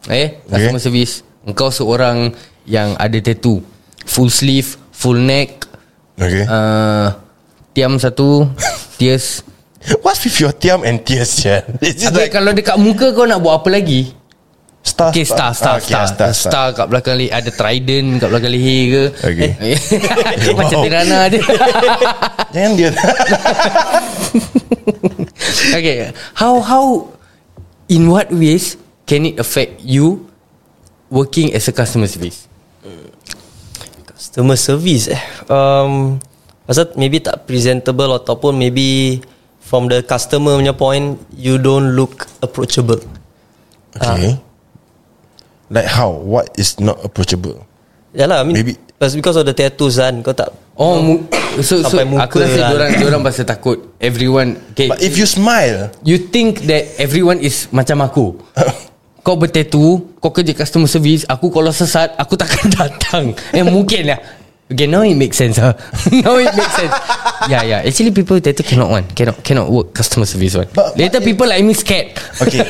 [0.09, 0.85] Eh, customer Okay.
[0.89, 1.13] service.
[1.41, 2.33] Engkau seorang
[2.69, 3.65] yang ada tattoo,
[4.05, 5.65] full sleeve, full neck,
[6.13, 6.45] Okay.
[6.45, 7.17] uh,
[7.73, 8.45] tiam satu,
[9.01, 9.41] tears,
[10.05, 11.65] What's with your tiam and tears yeah?
[11.81, 14.13] Habis like kalau dekat muka kau nak buat apa lagi?
[14.81, 18.17] Star Okay star Ah, star okay, star, star, star, star kat belakang leher Ada trident
[18.17, 19.51] kat belakang leher ke Okay.
[20.57, 20.85] Macam Wow.
[20.89, 21.41] Tirana dia
[22.53, 22.89] Jangan dia
[25.77, 25.95] Okay
[26.33, 26.85] How how
[27.93, 28.73] In what ways
[29.05, 30.25] Can it affect you
[31.13, 32.49] Working as a customer service
[34.09, 36.17] Customer service eh um,
[36.65, 39.21] Pasal maybe tak presentable Ataupun maybe
[39.71, 42.99] From the customer punya point You don't look approachable.
[43.95, 44.35] Okay.
[45.71, 46.11] Like how?
[46.11, 47.63] What is not approachable?
[48.11, 51.23] Yalah I mean Maybe- Maybe Because of the tattoos kan Kau tak Oh mu-
[51.59, 52.69] so, so Sampai muka aku rasa lah.
[52.69, 53.77] diorang diorang pasal takut.
[53.97, 58.35] Everyone okay, But if you smile you think that everyone is macam aku.
[59.25, 63.23] Kau bertatu kau kerja customer service aku kalau sesat aku takkan datang.
[63.53, 64.19] Eh mungkin lah
[64.71, 65.59] Okay, now it makes sense.
[65.59, 65.75] Huh?
[66.23, 66.95] now it makes sense.
[67.51, 67.79] Yeah, yeah.
[67.83, 70.71] Actually, people with tattoo cannot one, cannot cannot work customer service one.
[70.71, 72.15] But- Later, but- people like me scared.
[72.41, 72.63] Okay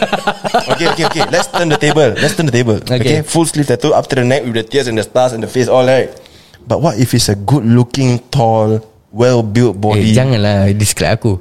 [0.52, 2.99] Okay okay okay Let's turn the table Let's turn the table okay.
[2.99, 3.18] Okay.
[3.24, 5.47] Full sleeve tattoo Up to the neck With the tears and the stars And the
[5.47, 6.12] face all right
[6.68, 11.36] But what if it's a good looking Tall Well built Eh, body janganlah describe aku.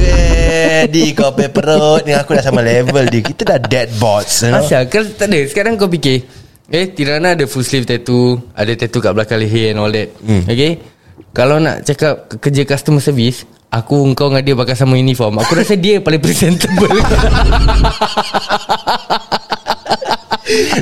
[0.00, 4.52] Eh, Di kau perut Dengan aku dah sama level di Kita dah dead bots you
[4.52, 4.60] know?
[4.64, 6.24] Asal kan tak ada Sekarang kau fikir
[6.66, 10.10] Eh Tirana ada full sleeve tattoo Ada tattoo kat belakang leher and all that.
[10.18, 10.42] Hmm.
[10.50, 10.82] Okay?
[11.30, 15.42] Kalau nak cakap ke- Kerja customer service Aku kau dengan dia pakai sama uniform.
[15.42, 16.86] Aku rasa dia paling presentable.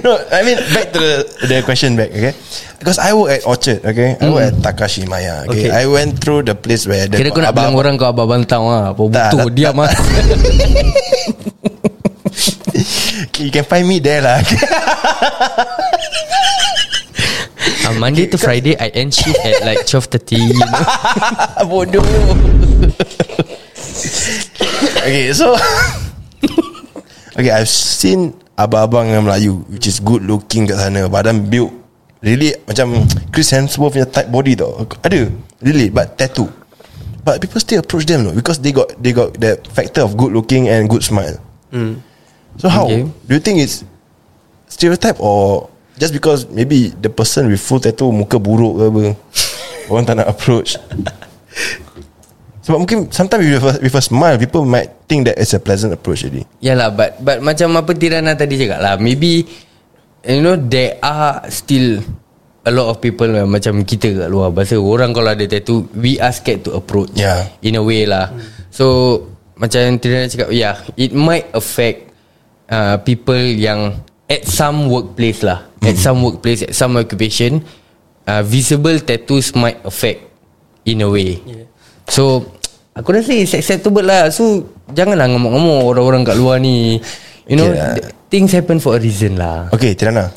[0.05, 1.13] No I mean Back to the,
[1.49, 2.37] the question back Okay?
[2.77, 4.13] Because I work at Orchard Okay?
[4.21, 5.67] I work at Takashi Maya okay?
[5.67, 5.71] Okay.
[5.73, 8.69] I went through the place where the Kira kau nak bilang orang kau abang bantau
[8.69, 9.89] lah Apa butuh Diam lah
[13.41, 14.41] You can find me there lah.
[17.85, 20.73] Uh, Monday to Friday I end shift at like 12.30 you know?
[21.69, 22.01] Bodoh.
[25.05, 25.53] Okay so
[27.37, 31.77] Okay I've seen Abang-abang yang Melayu Which is good looking kat sana Badan built
[32.25, 34.81] Really Macam Chris Hemsworth punya type body tau.
[35.05, 35.29] Ada
[35.61, 36.49] Really But tattoo.
[37.21, 40.33] But people still approach them no Because they got They got that factor of good
[40.33, 41.37] looking And good smile
[42.59, 42.87] So how?
[42.87, 43.07] Okay.
[43.27, 43.83] Do you think it's
[44.71, 49.03] Stereotype or Just because Maybe the person with full tattoo Muka buruk ke apa
[49.91, 50.79] Orang tak nak approach?
[52.65, 55.95] Sebab mungkin Sometimes with a, with a smile People might think that It's a pleasant
[55.95, 59.45] approach jadi Yalah but But macam apa Tirana tadi cakap lah Maybe
[60.25, 62.01] You know There are still
[62.65, 64.49] A lot of people yang Macam kita kat luar.
[64.55, 67.51] Pasal orang kalau ada tattoo We are scared to approach Yeah.
[67.67, 68.31] In a way lah.
[68.71, 69.21] So
[69.59, 72.14] Macam Tirana cakap Yeah It might affect
[72.71, 75.69] uh, People yang At some workplace lah.
[75.85, 77.61] At some workplace At some occupation
[78.25, 80.25] uh, Visible tattoos might affect
[80.89, 81.41] In a way.
[81.45, 81.67] Yeah.
[82.09, 82.49] So
[82.95, 84.31] Aku rasa it's acceptable lah.
[84.31, 87.01] So Janganlah ngomong-ngomong Orang-orang kat luar ni.
[87.45, 89.71] You know Okay th- Things happen for a reason lah.
[89.71, 90.33] Okay Tirana.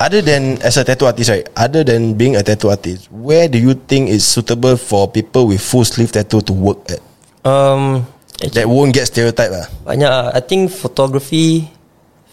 [0.00, 3.56] Other than As a tattoo artist right Other than being a tattoo artist Where do
[3.58, 7.00] you think Is suitable for people With full sleeve tattoo To work at?
[7.42, 8.06] Um,
[8.42, 10.26] That won't get stereotype lah Banyak lah.
[10.34, 11.70] I think photography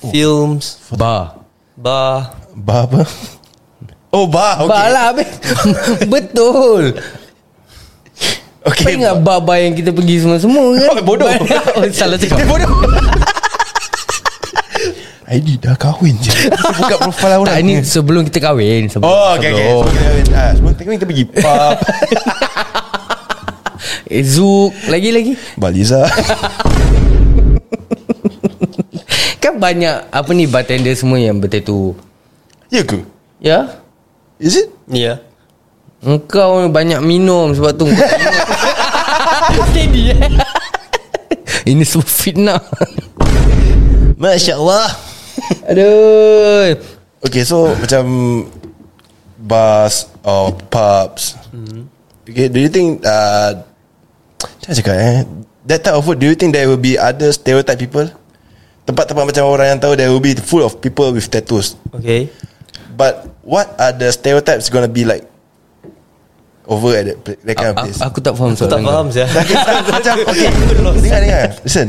[0.10, 1.38] Films Bar
[1.78, 3.02] Bar Bar apa
[4.10, 4.74] Oh bar okay.
[4.74, 5.24] Bar lah be.
[6.18, 6.98] Betul
[8.66, 11.30] Kau Okay ingat bar-bar yang kita pergi semua-semua kan Oh, bodoh.
[11.78, 12.70] oh, Salah cakap bodoh
[15.30, 19.54] ID dah kahwin je Buka profile orang Tak ni sebelum kita kahwin sebelum, Oh okay,
[19.54, 19.62] okay.
[19.70, 19.86] sebelum.
[19.86, 21.78] Sebelum kita kahwin ah, Sebelum kita kahwin kita pergi pub
[24.10, 26.10] Eh Zook Lagi-lagi Baliza
[29.44, 31.94] Kan banyak Apa ni bartender semua yang bertatu
[32.74, 33.02] Ya ke?
[33.42, 33.82] Ya.
[34.38, 34.70] Is it?
[34.90, 35.22] Ya.
[36.02, 38.06] Engkau ni banyak minum Sebab tu engkau.
[39.74, 40.22] Steady eh.
[41.70, 42.62] Ini semua fitnah.
[44.18, 44.90] Masya Allah.
[45.70, 46.78] Aduh.
[47.26, 48.06] Okay so Macam
[49.38, 51.38] Bars Or pubs.
[52.26, 53.69] Okay do you think uh,
[54.64, 55.18] Mana cakap eh?
[55.66, 58.08] That type of food Do you think there will be Other stereotype people?
[58.88, 61.78] Tempat-tempat macam orang yang tahu There will be full of people with tattoos.
[61.94, 62.32] Okay.
[62.96, 65.28] But What are the stereotypes Gonna be like
[66.70, 67.98] Over at that, that kind of A- place?
[68.02, 68.92] Aku tak faham Aku tak soalan kau.
[68.94, 69.28] faham saya
[69.96, 70.50] Macam okay
[71.02, 71.46] Dengar dengar.
[71.62, 71.88] Listen.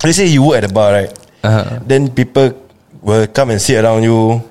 [0.00, 1.12] Let's say you work at a bar right?
[1.42, 1.80] Uh-huh.
[1.84, 2.52] Then people
[3.00, 4.44] Will come and sit around you.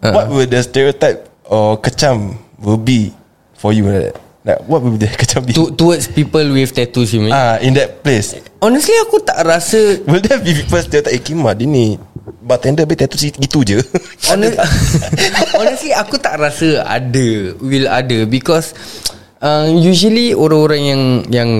[0.00, 0.12] Uh-huh.
[0.14, 3.10] What will the stereotype Or kecam Will be
[3.58, 7.14] For you like that Like what will the kecam be To, Towards people with tattoos
[7.14, 11.14] you mean Ah, In that place Honestly aku tak rasa Will there be people stereotype
[11.14, 11.94] Eh Kimah dia ni
[12.42, 13.78] Bartender habis tattoo gitu je
[14.34, 14.58] Honest,
[15.58, 17.26] honestly aku tak rasa ada
[17.62, 18.74] Will ada Because
[19.38, 21.50] uh, Usually orang-orang yang Yang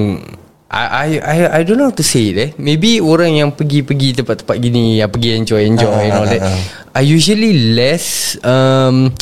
[0.72, 2.50] I, I I don't know how to say it eh.
[2.56, 6.40] Maybe orang yang pergi-pergi tempat-tempat gini yang pergi enjoy enjoy Ah, and all ah, that.
[6.48, 6.56] ah.
[6.96, 9.12] I usually less um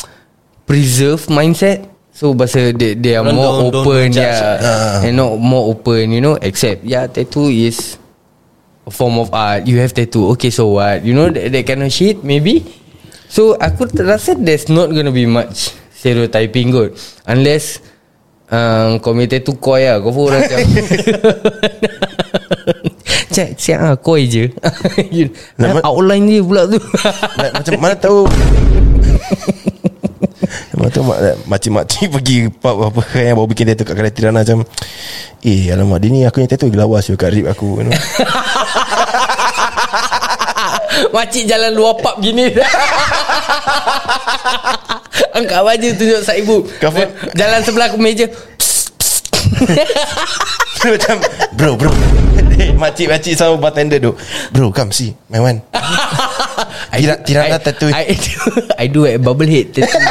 [0.62, 1.90] preserve mindset.
[2.20, 4.60] So bahasa they, they are more don't- open judge, yeah.
[4.60, 5.00] ah.
[5.00, 7.96] And not more open, you know, except yeah tattoo is
[8.84, 9.64] a form of art.
[9.64, 10.28] You have tattoo.
[10.36, 11.00] Okay, so what?
[11.00, 12.60] You know that, that kind of shit maybe.
[13.32, 16.92] So aku rasa there's not gonna be much stereotyping kot
[17.24, 17.80] unless
[18.52, 20.60] um, kau punya tattoo koi lah Kau pun orang macam
[23.30, 24.50] Cak siap lah koi je
[25.60, 26.76] Nama- Outline dia pula tu
[27.54, 28.26] Macam mana tahu
[30.88, 34.64] Tahu mak- Makcik-makcik pergi pub apa kan yang baru bikin tattoo kat kedai Tirana macam
[35.40, 37.92] Eh alamak dia ni aku yang tattoo lagi lawas je kat rib aku you know.
[41.10, 42.50] Makcik jalan luar pub gini.
[45.30, 46.66] Angkat baju tunjuk sak ibu.
[46.78, 48.26] Cover- Jalan sebelah ke meja.
[50.80, 51.16] Macam
[51.54, 51.90] Bro bro.
[52.76, 54.12] Makcik-makcik sama bartender tu
[54.52, 55.60] Bro come see My one
[57.00, 58.32] Tira- Tirana I- tattoo I, do,
[58.78, 60.00] I do at bubble head tattoo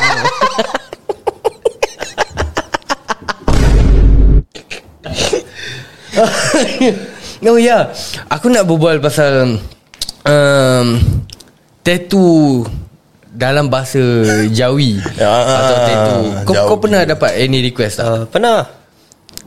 [7.40, 7.84] Oh ya yeah.
[8.28, 9.58] Aku nak berbual pasal
[10.28, 10.88] um,
[11.80, 12.68] Tattoo
[13.30, 14.02] Dalam bahasa
[14.52, 16.82] Jawi Ya, Atau tattoo kau, kau Jawi.
[16.84, 18.06] pernah dapat any request tak?
[18.06, 18.68] uh, Pernah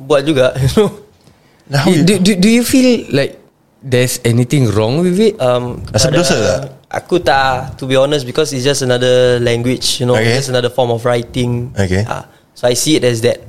[0.01, 0.57] Buat juga
[2.09, 3.39] do, do, do you feel like
[3.83, 5.35] There's anything wrong with it?
[5.39, 6.61] um, Rasa kepada- berdosa tak?
[6.93, 10.37] Aku tak To be honest Because it's just another language You know Okay.
[10.37, 12.05] Just another form of writing Okay.
[12.05, 13.43] Ah, So I see it as that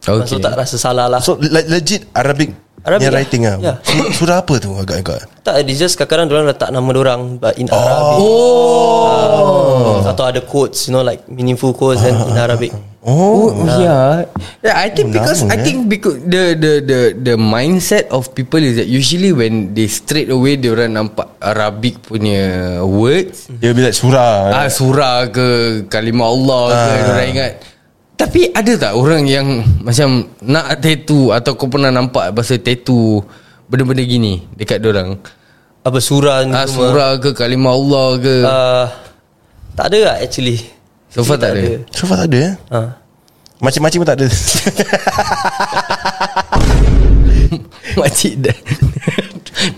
[0.00, 0.24] okay.
[0.24, 3.18] So tak rasa salah lah So le- legit Arabic Arabic Yang lah.
[3.18, 3.74] writing lah Ya.
[4.14, 8.18] Surah, apa tu agak-agak Tak it's just kadang-kadang Diorang letak nama orang But in Arabic
[8.22, 10.06] oh.
[10.06, 12.72] Atau ada quotes You know like Meaningful quotes And in Arabic
[13.08, 14.28] Oh, oh yeah.
[14.60, 14.76] yeah.
[14.76, 15.64] I think because Lama, I eh.
[15.64, 20.28] think because the the the the mindset of people is that usually when they straight
[20.28, 25.46] away they orang nampak Arabic punya words Dia be like surah ah surah ke
[25.88, 27.08] kalimah Allah ke Ah.
[27.16, 27.52] orang ingat.
[28.18, 29.46] Tapi ada tak orang yang
[29.80, 33.24] macam nak tattoo atau kau pernah nampak pasal tattoo
[33.64, 35.16] benda-benda gini dekat orang?
[35.80, 38.34] Apa surah ni Ah surah ke kalimah Allah ke?
[38.44, 38.86] uh,
[39.72, 40.60] Tak ada lah actually
[41.18, 41.82] So far tak ada?
[41.90, 42.54] So far tak ada eh?
[42.70, 42.94] Uh.
[43.58, 44.30] Macam-macam pun tak ada.
[47.98, 48.54] Makcik dah.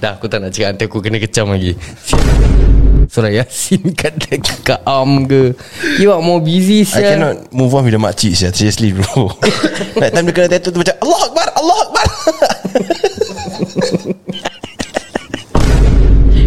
[0.05, 0.77] Dah aku tak nak cakap.
[0.77, 1.81] Nanti aku kena kecam lagi.
[3.09, 5.57] Surah Yasin kat, kat arm ke?
[5.97, 7.17] You are more busy I sial.
[7.17, 9.33] cannot move on with the makcik sia Seriously bro.
[9.97, 12.05] Like time dia kena tattoo tu macam Allah Akbar Allah Akbar.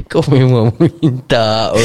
[0.14, 1.82] Kau memang minta oh.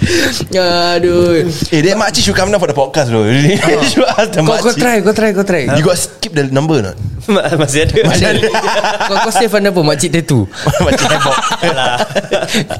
[0.96, 1.44] Aduh.
[1.68, 3.24] Eh that makcik should come down for the podcast bro.
[3.28, 5.68] Really Should ask the kau, kau try Kau try Kau try.
[5.76, 6.96] You got skip the number not?
[7.28, 8.00] Masih ada.
[9.08, 10.48] Kau, kau save anda apa Makcik tattoo.
[10.82, 11.36] Makcik heboh
[11.68, 11.96] Alah.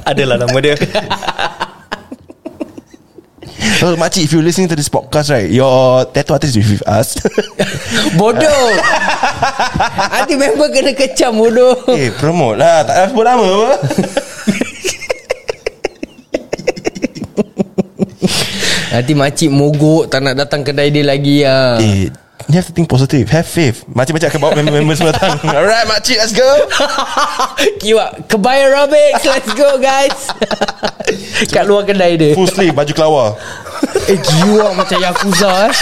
[0.09, 0.75] Adalah nama dia.
[3.77, 7.21] So makcik if you listening to this podcast right Your tattoo artist is with us.
[8.17, 8.65] Bodoh.
[10.09, 11.85] Nanti member kena kecam bodoh.
[11.93, 12.81] Eh promote lah.
[12.81, 13.69] Tak payah sebut nama apa
[18.91, 22.11] Nanti makcik mogok Tak nak datang kedai dia lagi lah Eh
[22.49, 23.29] You have to think positive.
[23.29, 23.85] Have faith.
[23.85, 25.37] Makcik-makcik akan bawa member-member semua datang.
[25.55, 26.43] Alright makcik let's go.
[27.81, 30.17] Kiwak Kebaya Robics Let's go guys.
[31.53, 32.33] Kat luar kedai dia.
[32.33, 33.29] Full sleeve baju kelawar.
[34.09, 35.73] Eh kiwak macam Yakuza eh.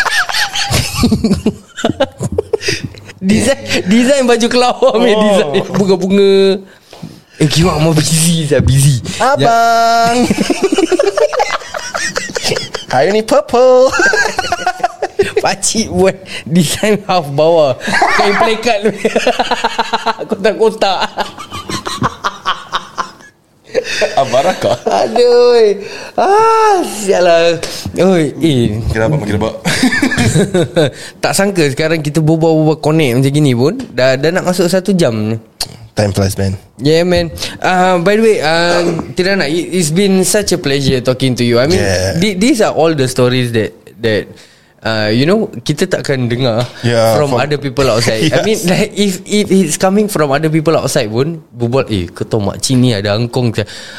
[3.19, 5.03] Design Design baju kelawar oh.
[5.03, 5.63] Design.
[5.73, 6.33] Bunga-bunga.
[7.39, 8.99] Eh kiwak mau busy saya Busy.
[9.17, 10.27] Abang
[12.89, 13.93] Hari ni purple.
[15.43, 17.77] Pakcik buat Design half bawah.
[18.17, 18.79] Kain plekat
[20.27, 21.07] Kotak-kotak
[24.15, 25.77] Abarakah Aduh
[26.17, 27.57] Ah Sialah
[27.95, 28.81] Oi Eh.
[28.97, 29.55] Abang makin rebak
[31.19, 33.73] tak sangka sekarang kita berbual-bual connect macam gini pun.
[33.91, 35.37] Dah, dah nak masuk satu jam ni.
[35.93, 36.53] Time flies man.
[36.77, 37.27] Yeah man.
[37.59, 41.59] Uh, By the way uh, Tirana it, It's been such a pleasure Talking to you.
[41.59, 42.15] I mean Yeah.
[42.15, 44.31] thi- These are all the stories that That
[44.81, 48.45] uh, You know Kita takkan dengar Yeah, From, from- other people outside I Yes.
[48.45, 52.75] mean like If if it's coming from other people outside pun Berbual Eh ketua makcik
[52.75, 53.51] ni ada angkong.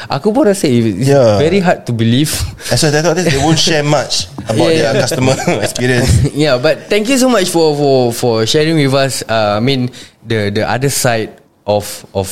[0.07, 1.37] Aku pun rasa It's Yeah.
[1.37, 2.31] very hard to believe
[2.69, 4.93] As a tattoo artist They won't share much About Yeah.
[4.93, 9.21] their customer experience yeah, but thank you so much for for for sharing with us.
[9.25, 9.91] Uh, I mean
[10.23, 12.27] the the other side of of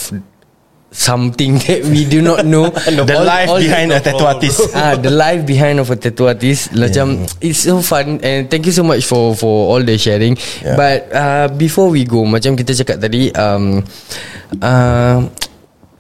[0.92, 2.70] something that we do not know.
[3.10, 4.74] The life behind a tattoo artist.
[4.74, 6.74] Ah, the life behind of a tattoo artist.
[6.74, 10.38] Macam it's so fun and thank you so much for for all the sharing.
[10.62, 10.76] Yeah.
[10.78, 13.86] But uh, before we go, macam kita cakap tadi, um,
[14.62, 15.26] uh,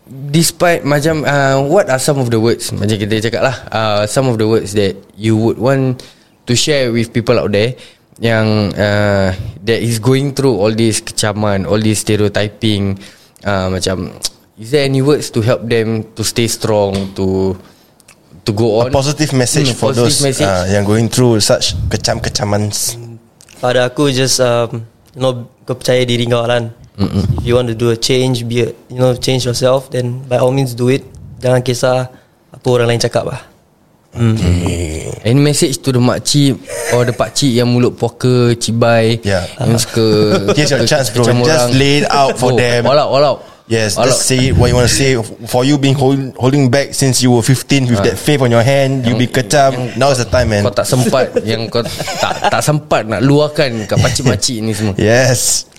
[0.09, 4.25] despite macam uh, what are some of the words macam kita cakap lah, uh, some
[4.25, 6.01] of the words that you would want
[6.49, 7.77] to share with people out there
[8.19, 9.31] yang uh,
[9.63, 12.99] that is going through all this kecaman, all this stereotyping,
[13.47, 14.11] uh, macam
[14.59, 17.55] is there any words to help them to stay strong to
[18.43, 20.47] to go on A positive message Hmm, for positive those message.
[20.47, 22.67] uh, yang going through such kecam-kecaman.
[23.59, 25.33] Pada aku just um, You know
[25.67, 28.97] Kau percaya diri kau kan If you want to do a change Be a, You
[28.97, 31.03] know change yourself Then by all means do it
[31.37, 32.07] Jangan kisah
[32.49, 33.41] Apa orang lain cakap lah
[35.23, 36.55] Any message to the makcik
[36.95, 39.43] Or the pakcik yang mulut puaka Cibai Yeah.
[39.61, 40.07] Yang suka
[40.57, 41.27] Here's your chance, bro.
[41.43, 42.87] Just lay it out for Oh, them.
[42.87, 43.39] All out all out
[43.69, 45.13] Yes, just say what you want to say.
[45.45, 48.65] For you being hold, holding back since you were 15 with that faith on your
[48.65, 49.93] hand, you be kecam.
[49.93, 50.65] Now's the time, man.
[50.65, 55.69] Kau tak sempat Yang kau tak tak sempat Nak luahkan Kat pakcik-pakcik ni semua Yes.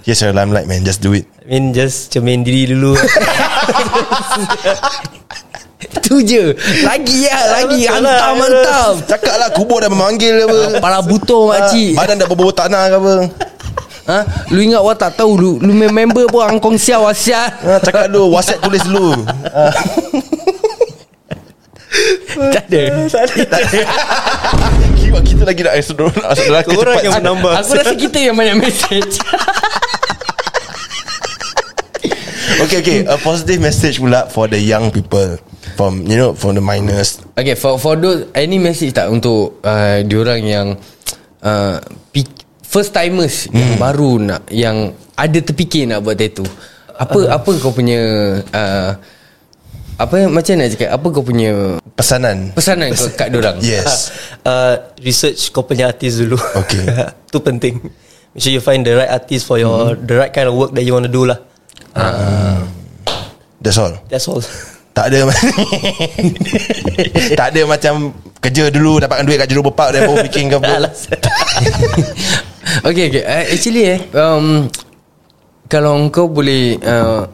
[0.00, 0.80] Here's your limelight, man.
[0.80, 1.28] Just do it.
[1.44, 2.96] I mean just cermin diri dulu
[5.84, 8.44] Itu je Lagi ya Lagi lah, Hantam ya.
[8.48, 10.60] hantam Cakap lah kubur dah memanggil ke apa.
[10.80, 13.14] Para buto makcik Ah, Badan dah berbau tanah ke apa.
[14.08, 14.18] Ha?
[14.52, 18.34] Lu ingat awak tak tahu Lu, lu member pun Angkong sial Asia Ah, cakap dulu,
[18.36, 19.12] WhatsApp tulis dulu.
[22.34, 22.82] Tak ada
[24.98, 29.14] Kira kita lagi nak saudara nak Korang yang menambah Aku rasa kita yang banyak message
[32.64, 32.98] Okay, okay.
[33.04, 35.36] A positive message pula for the young people.
[35.74, 37.18] From, you know, from the minors.
[37.34, 40.66] Okay for for those Any message tak Untuk uh, Diorang yang
[41.42, 41.76] uh,
[42.74, 43.54] First timers Hmm.
[43.54, 46.42] Yang baru nak Yang Ada terfikir nak buat tattoo.
[46.98, 48.02] Apa Apa kau punya
[48.50, 48.90] uh,
[49.94, 50.90] Apa Macam nak cakap?
[50.90, 52.50] Apa kau punya Pesanan.
[52.50, 54.10] Pesanan kau kat diorang Yes.
[54.50, 56.34] uh, Research kau punya artis dulu.
[56.34, 56.82] Okay.
[57.30, 57.78] Tu penting.
[58.34, 60.82] Make sure you find the right artist For your The right kind of work That
[60.82, 61.38] you want to do lah.
[63.62, 63.94] That's all.
[64.10, 64.42] That's all.
[64.94, 65.26] Tak ada
[67.38, 70.62] Tak ada macam Kerja dulu Dapatkan duit kat Jurul Bepak Dan baru bikin ke
[72.82, 73.22] Okay okay.
[73.22, 74.66] Uh, Actually eh um,
[75.70, 77.30] Kalau kau boleh uh,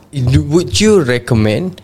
[0.53, 1.81] Would you recommend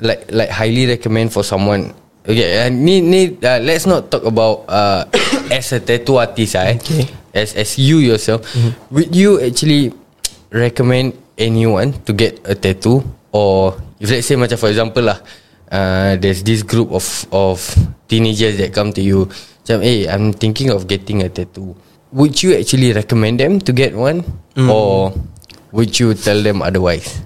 [0.00, 1.94] Like like highly recommend for someone?
[2.26, 5.06] Okay uh, ni, ni uh, Let's not talk about uh,
[5.54, 6.80] As a tattoo artist eh.
[6.80, 7.04] Okay.
[7.30, 8.42] As as you yourself
[8.90, 9.94] Would you actually
[10.50, 13.06] Recommend anyone To get a tattoo?
[13.30, 15.22] Or If let's say macam for example lah
[15.70, 17.62] uh, There's this group of Of
[18.10, 19.30] Teenagers that come to you
[19.62, 21.78] Macam hey I'm thinking of getting a tattoo
[22.12, 24.24] Would you actually recommend them To get one?
[24.58, 25.14] Or
[25.72, 27.22] Would you tell them otherwise?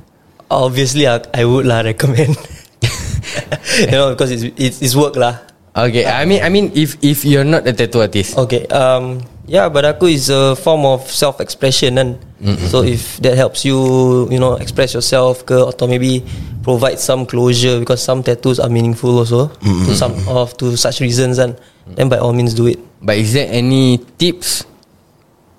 [0.53, 2.37] Obviously I, I would lah recommend.
[3.89, 5.41] You know Because it's, it's, it's work lah.
[5.75, 8.37] Okay I mean I mean If if you're not a tattoo artist.
[8.39, 12.21] Okay um, Yeah but aku is a form of Self-expression kan.
[12.69, 16.21] So if that helps you You know Express yourself ke Atau maybe
[16.61, 19.49] Provide some closure Because some tattoos are meaningful also.
[19.65, 21.57] To some of To such reasons kan.
[21.89, 22.77] Then by all means do it.
[23.01, 24.65] But is there any tips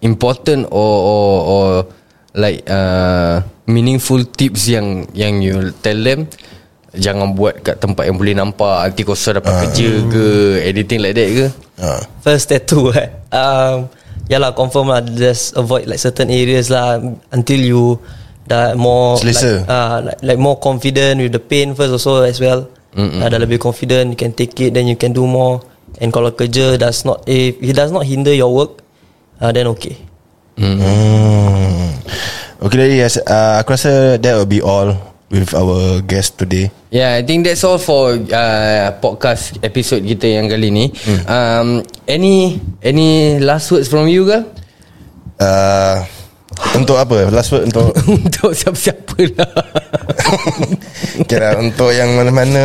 [0.05, 1.65] important or or, or
[2.37, 6.29] like uh, meaningful tips yang yang you tell them
[6.95, 10.25] jangan buat kat tempat yang boleh nampak nanti kau susah dapat kerja ke
[10.63, 11.45] anything like that ke?
[11.75, 13.11] Uh, First tattoo eh.
[13.35, 13.91] Um,
[14.25, 16.97] Ya lah confirm lah Just avoid like certain areas lah
[17.29, 17.83] Until you
[18.47, 19.61] Dah more Selesa.
[19.61, 22.65] like, uh, like, like more confident With the pain first also as well.
[22.95, 25.61] Uh, Dah lebih confident You can take it Then you can do more.
[25.99, 28.81] And kalau kerja Does not If it does not hinder your work
[29.39, 29.95] uh, Then okay
[30.59, 31.89] hmm.
[32.61, 37.17] Okay jadi yes, uh, Aku rasa That will be all With our guest today Yeah,
[37.19, 40.85] I think that's all for uh, podcast episode kita yang kali ni.
[41.27, 44.39] Um, any any last words from you ke?
[45.43, 45.99] uh,
[46.77, 47.91] Untuk apa Last word untuk
[48.23, 49.51] Untuk siapa-siapa lah.
[51.25, 52.63] okay lah, Untuk yang mana-mana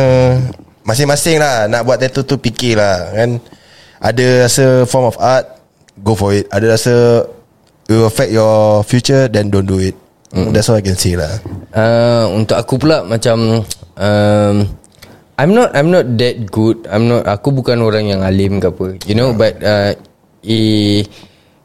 [0.87, 3.41] Masing-masing lah Nak buat tattoo tu fikir lah Kan
[3.99, 5.60] Ada rasa form of art
[6.01, 6.93] Go for it Ada rasa
[7.89, 9.95] It will affect your future Then don't do it
[10.33, 10.53] mm.
[10.53, 11.41] That's all I can say lah
[11.71, 13.63] Uh, untuk aku pula macam
[13.95, 14.55] um,
[15.39, 16.85] I'm not I'm not that good.
[16.85, 18.99] I'm not aku bukan orang yang alim ke apa.
[19.09, 19.95] You know but uh,
[20.45, 21.01] eh,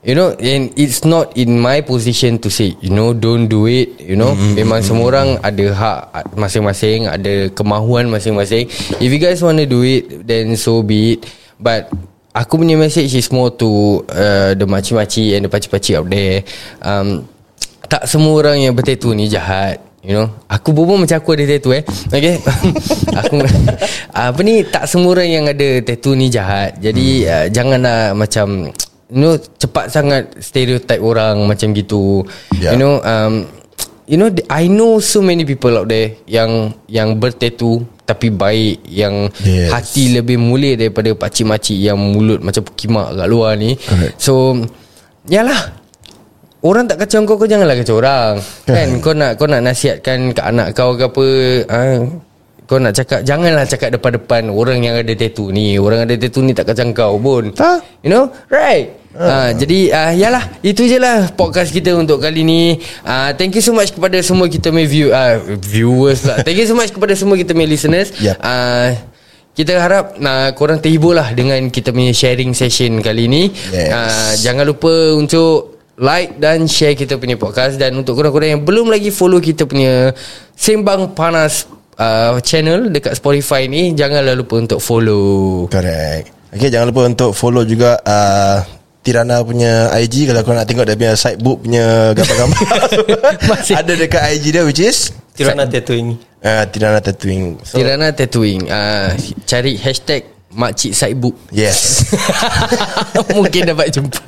[0.07, 3.99] you know and it's not in my position to say you know don't do it
[3.99, 4.55] you know mm-hmm.
[4.55, 5.99] memang semua orang ada hak
[6.39, 8.71] masing-masing ada kemahuan masing-masing
[9.03, 11.27] if you guys want to do it then so be it
[11.59, 11.91] but
[12.37, 16.45] aku punya message is more to uh, the makcik-makcik and the pakcik-pakcik out there.
[16.85, 17.25] Um,
[17.89, 20.31] tak semua orang yang bertattoo ni jahat You know.
[20.47, 21.83] Aku berbual macam aku ada tattoo eh.
[22.15, 22.39] Okay?
[23.27, 23.43] Aku
[24.15, 26.79] Apa ni Tak semua orang yang ada tattoo ni jahat.
[26.79, 28.71] Jadi uh, Janganlah macam
[29.11, 32.23] You know Cepat sangat Stereotype orang Macam gitu.
[32.55, 32.75] Yeah.
[32.75, 33.51] You know um,
[34.07, 39.35] You know I know so many people out there Yang Yang bertattoo Tapi baik Yang
[39.43, 39.75] Yes.
[39.75, 43.75] Hati lebih mulia Daripada pakcik-makcik Yang mulut Macam pekimak kat luar ni.
[43.75, 44.15] Correct.
[44.23, 44.55] So
[45.27, 45.75] Yalah.
[46.63, 48.39] Orang tak kacau kau Kau janganlah kacau orang.
[48.71, 48.89] Kan?
[49.03, 51.27] Kau nak kau nak nasihatkan Ke anak kau ke apa
[51.67, 51.99] ah,
[52.65, 55.77] Kau nak cakap Janganlah cakap depan-depan Orang yang ada tattoo ni.
[55.77, 57.51] Orang ada tattoo ni Tak kacau kau pun.
[57.51, 57.83] Tak.
[58.07, 58.31] You know?
[58.47, 62.77] Right Ah, jadi uh, yalah itu je lah podcast kita untuk kali ni.
[63.01, 66.45] Uh, thank you so much kepada semua kita punya view uh, viewers lah.
[66.45, 68.13] Thank you so much kepada semua kita punya listeners.
[68.27, 68.43] Yep.
[68.43, 68.91] Uh,
[69.55, 73.49] kita harap uh, korang terhibur lah dengan kita punya sharing session kali ni.
[73.71, 73.89] Yes.
[73.93, 78.93] Uh, jangan lupa untuk like dan share kita punya podcast dan untuk korang-korang yang belum
[78.93, 80.13] lagi follow kita punya
[80.53, 81.65] Sembang Panas
[81.97, 85.65] uh, channel dekat Spotify ni janganlah lupa untuk follow.
[85.73, 88.59] Correct Okay jangan lupa untuk follow juga uh,
[89.07, 92.61] Tirana punya IG Kalau kau nak tengok dia punya side book punya gambar-gambar.
[93.55, 93.79] Masih.
[93.79, 95.15] Ada dekat IG dia which is?
[95.39, 96.19] Tirana tattooing.
[96.47, 97.59] Uh, Tirana Tattooing.
[97.67, 98.71] So, Tirana Tattooing.
[98.71, 99.11] Uh,
[99.51, 102.09] Cari hashtag Makcik Sidebook Yes.
[103.37, 104.25] Mungkin dapat jumpa.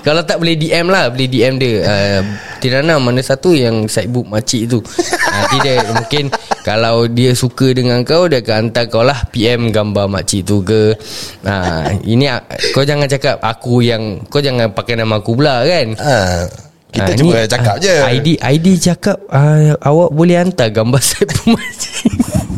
[0.00, 1.12] Kalau tak boleh DM lah.
[1.12, 1.74] Boleh DM dia.
[1.84, 2.20] Uh,
[2.56, 4.80] Tirana mana satu yang Sidebook makcik tu?
[5.28, 6.32] Nanti dia mungkin
[6.64, 10.96] Kalau dia suka dengan kau Dia akan hantar kau lah PM gambar makcik tu ke.
[11.44, 12.40] Uh, Ini uh,
[12.72, 15.92] Kau jangan cakap Aku yang Kau jangan pakai nama aku pula kan?
[16.00, 16.42] Uh,
[16.88, 17.94] Kita Ah, cuma ni, cakap ah, je.
[18.16, 21.28] ID ID cakap uh, Awak boleh hantar gambar makcik.
[21.28, 22.44] Dah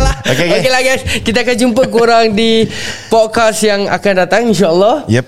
[0.00, 0.58] lah, dah lah Okay, okay.
[0.60, 1.02] okay lah guys.
[1.24, 2.68] Kita akan jumpa korang di
[3.08, 5.08] Podcast yang akan datang InsyaAllah.
[5.08, 5.26] Yep.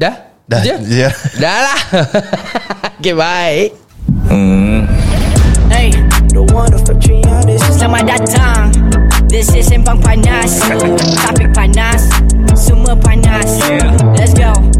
[0.00, 0.14] Dah?
[0.50, 0.74] Dah, Je?
[0.90, 1.10] ya.
[1.38, 1.80] Dah lah.
[3.00, 3.72] Okay bye.
[5.72, 5.88] Hey,
[7.72, 8.68] Selamat datang.
[9.30, 10.60] This is Sembang Panas.
[11.24, 12.12] Topik panas.
[12.52, 13.56] Semua panas.
[14.18, 14.79] Let's go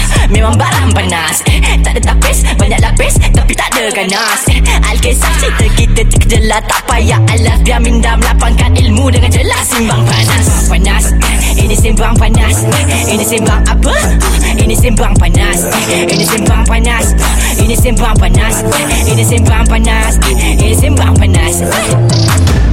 [0.29, 5.33] Memang barang panas Eh, Tak ada tapis Banyak lapis Tapi tak ada ganas Eh, Alkisah
[5.39, 7.57] cerita kita terkejelah Tak payah alas.
[7.63, 10.45] Biar minda melapangkan ilmu Dengan jelas Sembang panas.
[10.45, 12.55] Sembang panas Eh, Ini sembang panas
[13.07, 13.95] Ini sembang apa?
[14.55, 15.59] Ini sembang panas
[15.89, 17.05] Ini sembang panas
[17.57, 18.55] Ini sembang panas
[19.07, 20.13] Ini sembang panas
[20.57, 22.70] Ini sembang panas Eh,